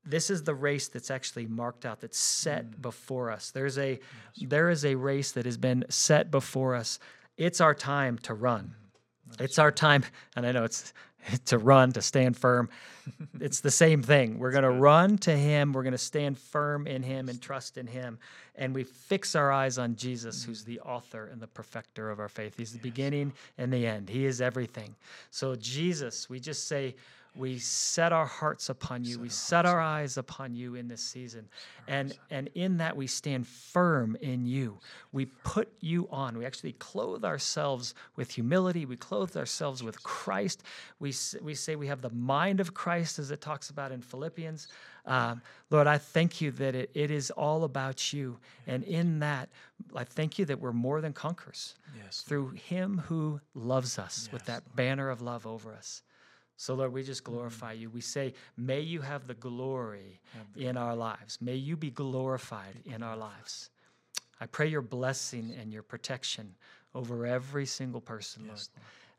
this 0.09 0.29
is 0.29 0.43
the 0.43 0.53
race 0.53 0.87
that's 0.87 1.11
actually 1.11 1.45
marked 1.45 1.85
out 1.85 2.01
that's 2.01 2.17
set 2.17 2.81
before 2.81 3.29
us 3.31 3.51
there's 3.51 3.77
a 3.77 3.99
there 4.41 4.69
is 4.69 4.85
a 4.85 4.95
race 4.95 5.31
that 5.31 5.45
has 5.45 5.57
been 5.57 5.83
set 5.89 6.31
before 6.31 6.75
us 6.75 6.99
it's 7.37 7.61
our 7.61 7.73
time 7.73 8.17
to 8.17 8.33
run 8.33 8.73
it's 9.39 9.59
our 9.59 9.71
time 9.71 10.03
and 10.35 10.45
i 10.45 10.51
know 10.51 10.63
it's 10.63 10.93
to 11.45 11.57
run, 11.57 11.91
to 11.93 12.01
stand 12.01 12.37
firm. 12.37 12.69
it's 13.39 13.61
the 13.61 13.71
same 13.71 14.01
thing. 14.01 14.39
We're 14.39 14.51
going 14.51 14.63
to 14.63 14.71
run 14.71 15.17
to 15.19 15.35
Him. 15.35 15.73
We're 15.73 15.83
going 15.83 15.91
to 15.91 15.97
stand 15.97 16.37
firm 16.37 16.87
in 16.87 17.03
Him 17.03 17.29
and 17.29 17.41
trust 17.41 17.77
in 17.77 17.87
Him. 17.87 18.19
And 18.55 18.73
we 18.73 18.83
fix 18.83 19.35
our 19.35 19.51
eyes 19.51 19.77
on 19.77 19.95
Jesus, 19.95 20.43
who's 20.43 20.63
the 20.63 20.79
author 20.81 21.29
and 21.31 21.41
the 21.41 21.47
perfecter 21.47 22.09
of 22.09 22.19
our 22.19 22.29
faith. 22.29 22.55
He's 22.57 22.73
the 22.73 22.79
beginning 22.79 23.33
and 23.57 23.71
the 23.71 23.87
end. 23.87 24.09
He 24.09 24.25
is 24.25 24.41
everything. 24.41 24.95
So, 25.31 25.55
Jesus, 25.55 26.29
we 26.29 26.39
just 26.39 26.67
say, 26.67 26.95
we 27.35 27.59
set 27.59 28.11
our 28.11 28.25
hearts 28.25 28.69
upon 28.69 29.03
you. 29.05 29.19
we 29.19 29.29
set 29.29 29.65
our 29.65 29.79
eyes 29.79 30.17
upon 30.17 30.55
you 30.55 30.75
in 30.75 30.87
this 30.87 31.01
season. 31.01 31.47
And 31.87 32.17
and 32.29 32.49
in 32.55 32.77
that 32.77 32.95
we 32.97 33.07
stand 33.07 33.47
firm 33.47 34.15
in 34.21 34.45
you. 34.45 34.79
We 35.11 35.25
put 35.25 35.71
you 35.79 36.07
on. 36.11 36.37
We 36.37 36.45
actually 36.45 36.73
clothe 36.73 37.23
ourselves 37.23 37.93
with 38.15 38.31
humility. 38.31 38.85
We 38.85 38.95
clothe 38.97 39.35
ourselves 39.37 39.83
with 39.83 40.01
Christ. 40.03 40.63
We 40.99 41.13
we 41.41 41.55
say 41.55 41.75
we 41.75 41.87
have 41.87 42.01
the 42.01 42.09
mind 42.09 42.59
of 42.59 42.73
Christ 42.73 43.19
as 43.19 43.31
it 43.31 43.41
talks 43.41 43.69
about 43.69 43.91
in 43.91 44.01
Philippians. 44.01 44.67
Um, 45.05 45.41
Lord, 45.71 45.87
I 45.87 45.97
thank 45.97 46.41
you 46.41 46.51
that 46.51 46.75
it, 46.75 46.91
it 46.93 47.09
is 47.09 47.31
all 47.31 47.63
about 47.63 48.13
you. 48.13 48.37
And 48.67 48.83
in 48.83 49.19
that, 49.19 49.49
I 49.95 50.03
thank 50.03 50.37
you 50.37 50.45
that 50.45 50.59
we're 50.59 50.73
more 50.73 51.01
than 51.01 51.13
conquerors 51.13 51.75
Yes. 51.97 52.21
through 52.21 52.49
him 52.49 52.99
who 53.07 53.39
loves 53.55 53.97
us 53.97 54.29
with 54.31 54.45
that 54.45 54.75
banner 54.75 55.09
of 55.09 55.21
love 55.21 55.47
over 55.47 55.73
us. 55.73 56.03
So, 56.59 56.73
Lord, 56.73 56.91
we 56.91 57.03
just 57.03 57.23
mm-hmm. 57.23 57.35
glorify 57.35 57.71
you. 57.71 57.89
We 57.89 58.01
say, 58.01 58.33
may 58.57 58.81
you 58.81 58.99
have 58.99 59.27
the 59.27 59.33
glory 59.33 60.19
in 60.57 60.75
our 60.75 60.93
lives. 60.93 61.37
May 61.39 61.55
you 61.55 61.77
be 61.77 61.89
glorified 61.89 62.75
in 62.85 63.01
our 63.01 63.15
lives. 63.15 63.69
I 64.41 64.45
pray 64.45 64.67
your 64.67 64.81
blessing 64.81 65.53
and 65.57 65.71
your 65.71 65.83
protection 65.83 66.53
over 66.93 67.25
every 67.25 67.65
single 67.65 68.01
person, 68.01 68.47
Lord. 68.47 68.59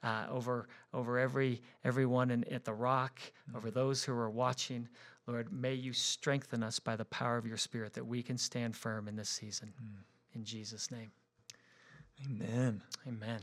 Uh, 0.03 0.27
over 0.31 0.67
over 0.95 1.19
every 1.19 1.61
everyone 1.85 2.31
in, 2.31 2.45
at 2.53 2.65
the 2.65 2.73
rock, 2.73 3.21
mm-hmm. 3.21 3.57
over 3.57 3.71
those 3.71 4.05
who 4.05 4.13
are 4.13 4.31
watching, 4.31 4.87
Lord, 5.27 5.51
may 5.51 5.75
you 5.75 5.95
strengthen 5.95 6.63
us 6.63 6.79
by 6.79 6.97
the 6.97 7.05
power 7.07 7.39
of 7.39 7.47
your 7.47 7.59
Spirit 7.59 7.95
that 7.95 8.07
we 8.07 8.23
can 8.23 8.37
stand 8.37 8.77
firm 8.77 9.09
in 9.09 9.17
this 9.17 9.29
season. 9.29 9.73
Mm. 9.83 10.37
In 10.37 10.45
Jesus' 10.45 10.91
name, 10.91 11.11
Amen. 12.27 12.83
Amen. 13.07 13.41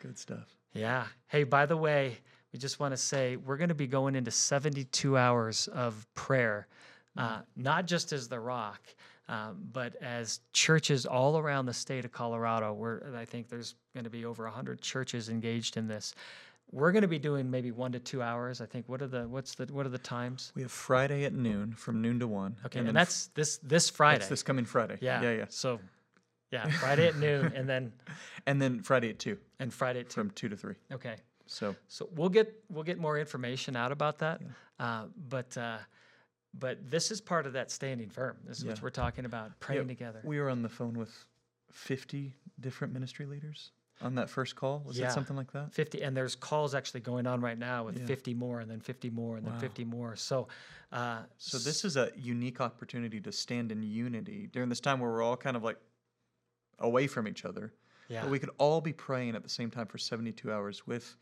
Good 0.00 0.18
stuff. 0.18 0.56
Yeah. 0.72 1.06
Hey, 1.26 1.42
by 1.44 1.66
the 1.66 1.76
way, 1.76 2.18
we 2.52 2.58
just 2.58 2.80
want 2.80 2.92
to 2.92 2.96
say 2.96 3.36
we're 3.36 3.56
going 3.56 3.70
to 3.70 3.74
be 3.74 3.86
going 3.86 4.14
into 4.14 4.30
72 4.30 5.16
hours 5.16 5.68
of 5.68 6.06
prayer, 6.14 6.66
uh, 7.16 7.40
not 7.56 7.86
just 7.86 8.12
as 8.12 8.28
the 8.28 8.38
Rock, 8.38 8.80
um, 9.28 9.56
but 9.72 9.94
as 10.02 10.40
churches 10.52 11.06
all 11.06 11.38
around 11.38 11.66
the 11.66 11.72
state 11.72 12.04
of 12.04 12.12
Colorado. 12.12 12.72
Where 12.72 13.12
I 13.16 13.24
think 13.24 13.48
there's 13.48 13.74
going 13.94 14.04
to 14.04 14.10
be 14.10 14.24
over 14.24 14.44
100 14.44 14.80
churches 14.80 15.28
engaged 15.28 15.76
in 15.76 15.86
this. 15.86 16.14
We're 16.70 16.92
going 16.92 17.02
to 17.02 17.08
be 17.08 17.18
doing 17.18 17.50
maybe 17.50 17.70
one 17.70 17.92
to 17.92 17.98
two 17.98 18.22
hours. 18.22 18.60
I 18.60 18.66
think. 18.66 18.88
What 18.88 19.00
are 19.02 19.06
the 19.06 19.28
what's 19.28 19.54
the 19.54 19.66
what 19.66 19.86
are 19.86 19.90
the 19.90 19.98
times? 19.98 20.52
We 20.54 20.62
have 20.62 20.72
Friday 20.72 21.24
at 21.24 21.32
noon, 21.32 21.72
from 21.72 22.02
noon 22.02 22.18
to 22.20 22.28
one. 22.28 22.56
Okay, 22.66 22.80
and, 22.80 22.88
then 22.88 22.94
that's 22.94 23.28
this 23.28 23.58
this 23.58 23.88
Friday. 23.88 24.18
That's 24.18 24.28
this 24.28 24.42
coming 24.42 24.64
Friday. 24.64 24.98
yeah. 25.00 25.22
yeah, 25.22 25.32
yeah. 25.32 25.44
So, 25.48 25.80
yeah, 26.50 26.68
Friday 26.68 27.08
at 27.08 27.16
noon, 27.16 27.52
and 27.54 27.68
then 27.68 27.92
And 28.46 28.60
then 28.60 28.82
Friday 28.82 29.10
at 29.10 29.18
two, 29.18 29.38
and 29.60 29.72
Friday 29.72 30.00
at 30.00 30.10
two. 30.10 30.14
from 30.14 30.30
two 30.30 30.48
to 30.48 30.56
three. 30.56 30.74
Okay. 30.92 31.16
So 31.46 31.76
So 31.88 32.08
we'll 32.14 32.28
get 32.28 32.54
we'll 32.70 32.84
get 32.84 32.98
more 32.98 33.18
information 33.18 33.76
out 33.76 33.92
about 33.92 34.18
that, 34.18 34.40
uh, 34.78 35.06
but 35.28 35.56
uh, 35.56 35.78
but 36.54 36.90
this 36.90 37.10
is 37.10 37.20
part 37.20 37.46
of 37.46 37.52
that 37.54 37.70
standing 37.70 38.10
firm. 38.10 38.36
This 38.46 38.58
is 38.58 38.66
what 38.66 38.82
we're 38.82 38.90
talking 38.90 39.24
about, 39.24 39.58
praying 39.60 39.82
Yeah, 39.82 39.88
together. 39.88 40.20
we 40.24 40.38
were 40.40 40.50
on 40.50 40.62
the 40.62 40.68
phone 40.68 40.98
with 40.98 41.26
fifty 41.70 42.34
different 42.60 42.92
ministry 42.92 43.26
leaders 43.26 43.72
on 44.00 44.14
that 44.16 44.28
first 44.28 44.56
call. 44.56 44.82
Was 44.84 44.98
Yeah. 44.98 45.06
it 45.08 45.12
something 45.12 45.36
like 45.36 45.52
that? 45.52 45.72
Fifty, 45.72 46.02
and 46.02 46.16
there's 46.16 46.34
calls 46.34 46.74
actually 46.74 47.00
going 47.00 47.26
on 47.26 47.40
right 47.40 47.58
now 47.58 47.84
with 47.84 47.98
Yeah. 48.00 48.06
fifty 48.06 48.34
more, 48.34 48.60
and 48.60 48.70
then 48.70 48.80
fifty 48.80 49.10
more, 49.10 49.36
and 49.36 49.46
then 49.46 49.58
fifty 49.58 49.84
more. 49.84 50.16
So, 50.16 50.48
uh, 50.90 51.24
So 51.38 51.58
this 51.58 51.84
is 51.84 51.96
a 51.96 52.10
unique 52.16 52.60
opportunity 52.60 53.20
to 53.20 53.32
stand 53.32 53.72
in 53.72 53.82
unity 53.82 54.46
during 54.48 54.68
this 54.68 54.80
time 54.80 55.00
where 55.00 55.10
we're 55.10 55.22
all 55.22 55.36
kind 55.36 55.56
of 55.56 55.62
like 55.62 55.78
away 56.78 57.06
from 57.06 57.28
each 57.28 57.44
other. 57.44 57.72
yeah, 58.08 58.22
But 58.22 58.30
we 58.30 58.38
could 58.38 58.50
all 58.58 58.80
be 58.80 58.92
praying 58.92 59.36
at 59.36 59.42
the 59.42 59.48
same 59.48 59.70
time 59.70 59.86
for 59.86 59.98
72 59.98 60.52
hours 60.52 60.86
with, 60.86 61.16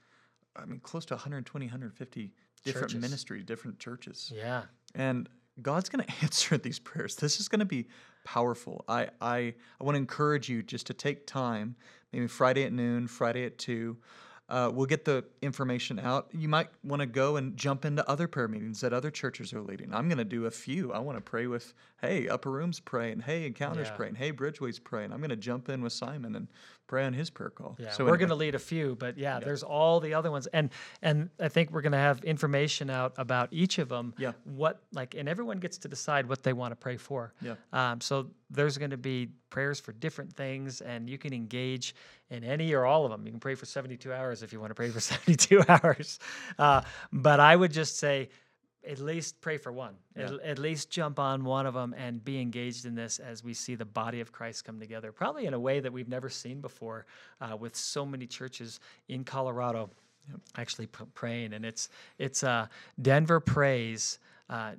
I 0.57 0.65
mean, 0.65 0.81
close 0.81 1.05
to 1.07 1.15
120, 1.15 1.67
150 1.67 2.33
different 2.65 2.89
Churches. 2.89 3.01
ministries, 3.01 3.45
different 3.45 3.79
churches. 3.79 4.33
yeah, 4.35 4.63
And 4.95 5.29
God's 5.63 5.89
going 5.89 6.05
to 6.07 6.13
answer 6.23 6.59
these 6.59 6.79
prayers. 6.79 7.17
This 7.17 7.41
is 7.41 7.49
going 7.49 7.61
to 7.61 7.65
be 7.67 7.89
powerful. 8.25 8.85
I, 8.89 9.09
I, 9.21 9.55
I 9.81 9.85
want 9.85 9.95
to 9.95 9.99
encourage 10.01 10.49
you 10.49 10.63
just 10.63 10.87
to 10.89 10.95
take 10.95 11.27
time, 11.27 11.77
maybe 12.13 12.27
Friday 12.27 12.65
at 12.65 12.73
noon, 12.73 13.07
Friday 13.07 13.45
at 13.45 13.59
2. 13.59 13.97
Uh, 14.51 14.71
we'll 14.73 14.87
get 14.87 15.05
the 15.05 15.25
information 15.43 15.99
out. 15.99 16.29
You 16.33 16.49
might 16.49 16.69
want 16.83 17.01
to 17.01 17.07
go 17.07 17.37
and 17.37 17.57
jump 17.57 17.85
into 17.85 18.07
other 18.11 18.27
prayer 18.27 18.49
meetings 18.49 18.81
that 18.81 18.93
other 18.93 19.11
churches 19.11 19.53
are 19.53 19.61
leading. 19.63 19.95
I'm 19.95 20.09
going 20.09 20.19
to 20.19 20.25
do 20.25 20.47
a 20.47 20.51
few. 20.51 20.93
I 20.93 20.99
want 20.99 21.17
to 21.17 21.23
pray 21.23 21.47
with, 21.47 21.73
hey, 22.01 22.29
Upper 22.29 22.51
Room's 22.51 22.81
praying, 22.81 23.21
hey, 23.21 23.47
Encounters 23.47 23.89
Yeah. 23.89 23.95
praying, 23.95 24.15
hey, 24.17 24.33
Bridgeway's 24.33 24.79
praying. 24.81 25.13
I'm 25.13 25.19
going 25.21 25.31
to 25.31 25.37
jump 25.37 25.69
in 25.69 25.83
with 25.83 25.93
Simon 25.93 26.35
and 26.35 26.49
pray 26.89 27.05
on 27.07 27.13
his 27.13 27.31
prayer 27.31 27.51
call. 27.51 27.77
yeah. 27.79 27.91
So 27.93 28.03
we're 28.05 28.09
anyway, 28.11 28.19
going 28.19 28.29
to 28.31 28.35
lead 28.35 28.55
a 28.57 28.59
few, 28.59 28.97
but 28.97 29.17
yeah, 29.17 29.39
there's 29.39 29.63
all 29.63 30.01
the 30.01 30.15
other 30.15 30.31
ones, 30.33 30.49
and 30.49 30.71
and 31.03 31.31
I 31.39 31.49
think 31.49 31.71
we're 31.71 31.83
going 31.83 31.93
to 31.93 31.99
have 31.99 32.25
information 32.25 32.91
out 32.91 33.13
about 33.17 33.49
each 33.53 33.79
of 33.79 33.89
them. 33.89 34.13
Yeah. 34.19 34.33
What 34.45 34.83
like, 34.93 35.15
and 35.15 35.29
everyone 35.29 35.59
gets 35.59 35.79
to 35.79 35.89
decide 35.89 36.29
what 36.29 36.43
they 36.43 36.53
want 36.53 36.73
to 36.73 36.77
pray 36.77 36.97
for. 36.97 37.33
Yeah. 37.41 37.55
Um, 37.73 38.01
so 38.01 38.31
there's 38.51 38.79
going 38.79 38.91
to 38.91 38.97
be 38.97 39.29
prayers 39.49 39.81
for 39.81 39.93
different 39.93 40.33
things, 40.33 40.81
and 40.81 41.09
you 41.09 41.19
can 41.19 41.33
engage 41.33 41.95
in 42.31 42.45
any 42.45 42.73
or 42.73 42.85
all 42.85 43.05
of 43.05 43.11
them. 43.11 43.25
You 43.25 43.33
can 43.33 43.41
pray 43.41 43.55
for 43.55 43.67
72 43.67 44.13
hours 44.13 44.43
if 44.43 44.53
you 44.53 44.61
want 44.61 44.71
to 44.71 44.75
pray 44.75 44.91
for 44.91 45.01
72 45.01 45.63
hours. 45.69 46.19
Uh, 46.59 46.83
but 47.13 47.41
I 47.41 47.55
would 47.57 47.73
just 47.73 47.99
say, 47.99 48.29
at 48.89 48.99
least 48.99 49.41
pray 49.41 49.59
for 49.59 49.71
one. 49.71 49.95
Yeah. 50.17 50.25
At, 50.25 50.41
at 50.41 50.59
least 50.59 50.91
jump 50.91 51.19
on 51.19 51.45
one 51.45 51.67
of 51.67 51.75
them 51.75 51.95
and 51.99 52.25
be 52.25 52.41
engaged 52.41 52.87
in 52.87 52.95
this 52.95 53.19
as 53.19 53.45
we 53.45 53.53
see 53.53 53.75
the 53.75 53.85
body 53.85 54.21
of 54.21 54.33
Christ 54.33 54.65
come 54.65 54.81
together, 54.81 55.13
probably 55.13 55.47
in 55.47 55.55
a 55.55 55.61
way 55.61 55.81
that 55.81 55.93
we've 55.93 56.09
never 56.09 56.31
seen 56.31 56.61
before, 56.61 57.05
uh, 57.41 57.57
with 57.57 57.77
so 57.77 58.07
many 58.07 58.27
churches 58.27 58.81
in 59.09 59.23
Colorado 59.23 59.91
actually 60.57 60.87
p- 60.87 61.05
praying. 61.15 61.53
And 61.53 61.65
it's 61.65 61.89
it's 62.19 62.43
uh, 62.43 62.67
Denver 63.01 63.39
Prays. 63.39 64.19
Uh, 64.49 64.73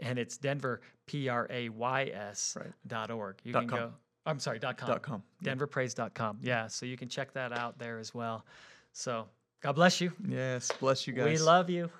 and 0.00 0.18
it's 0.18 0.36
Denver 0.36 0.80
P 1.06 1.28
R 1.28 1.46
A 1.50 1.68
Y 1.68 2.04
S 2.14 2.56
Right. 2.58 2.72
dot 2.86 3.10
org. 3.10 3.36
You 3.44 3.52
Dot 3.52 3.62
can 3.62 3.68
com. 3.70 3.78
go. 3.78 3.92
I'm 4.26 4.38
sorry, 4.38 4.58
dot 4.58 4.76
com. 4.78 4.88
Dot 4.88 5.02
com. 5.02 5.22
Denverprays.com. 5.44 6.38
Yeah, 6.42 6.66
so 6.68 6.86
you 6.86 6.96
can 6.96 7.08
check 7.08 7.32
that 7.34 7.52
out 7.52 7.78
there 7.78 7.98
as 7.98 8.14
well. 8.14 8.44
So 8.92 9.26
God 9.60 9.72
bless 9.72 10.00
you. 10.00 10.12
Yes, 10.26 10.70
bless 10.80 11.06
you 11.06 11.12
guys. 11.12 11.26
We 11.26 11.38
love 11.38 11.68
you. 11.68 11.90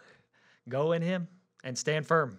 Go 0.69 0.93
in 0.93 1.03
Him 1.03 1.29
and 1.65 1.77
stand 1.77 2.07
firm. 2.07 2.39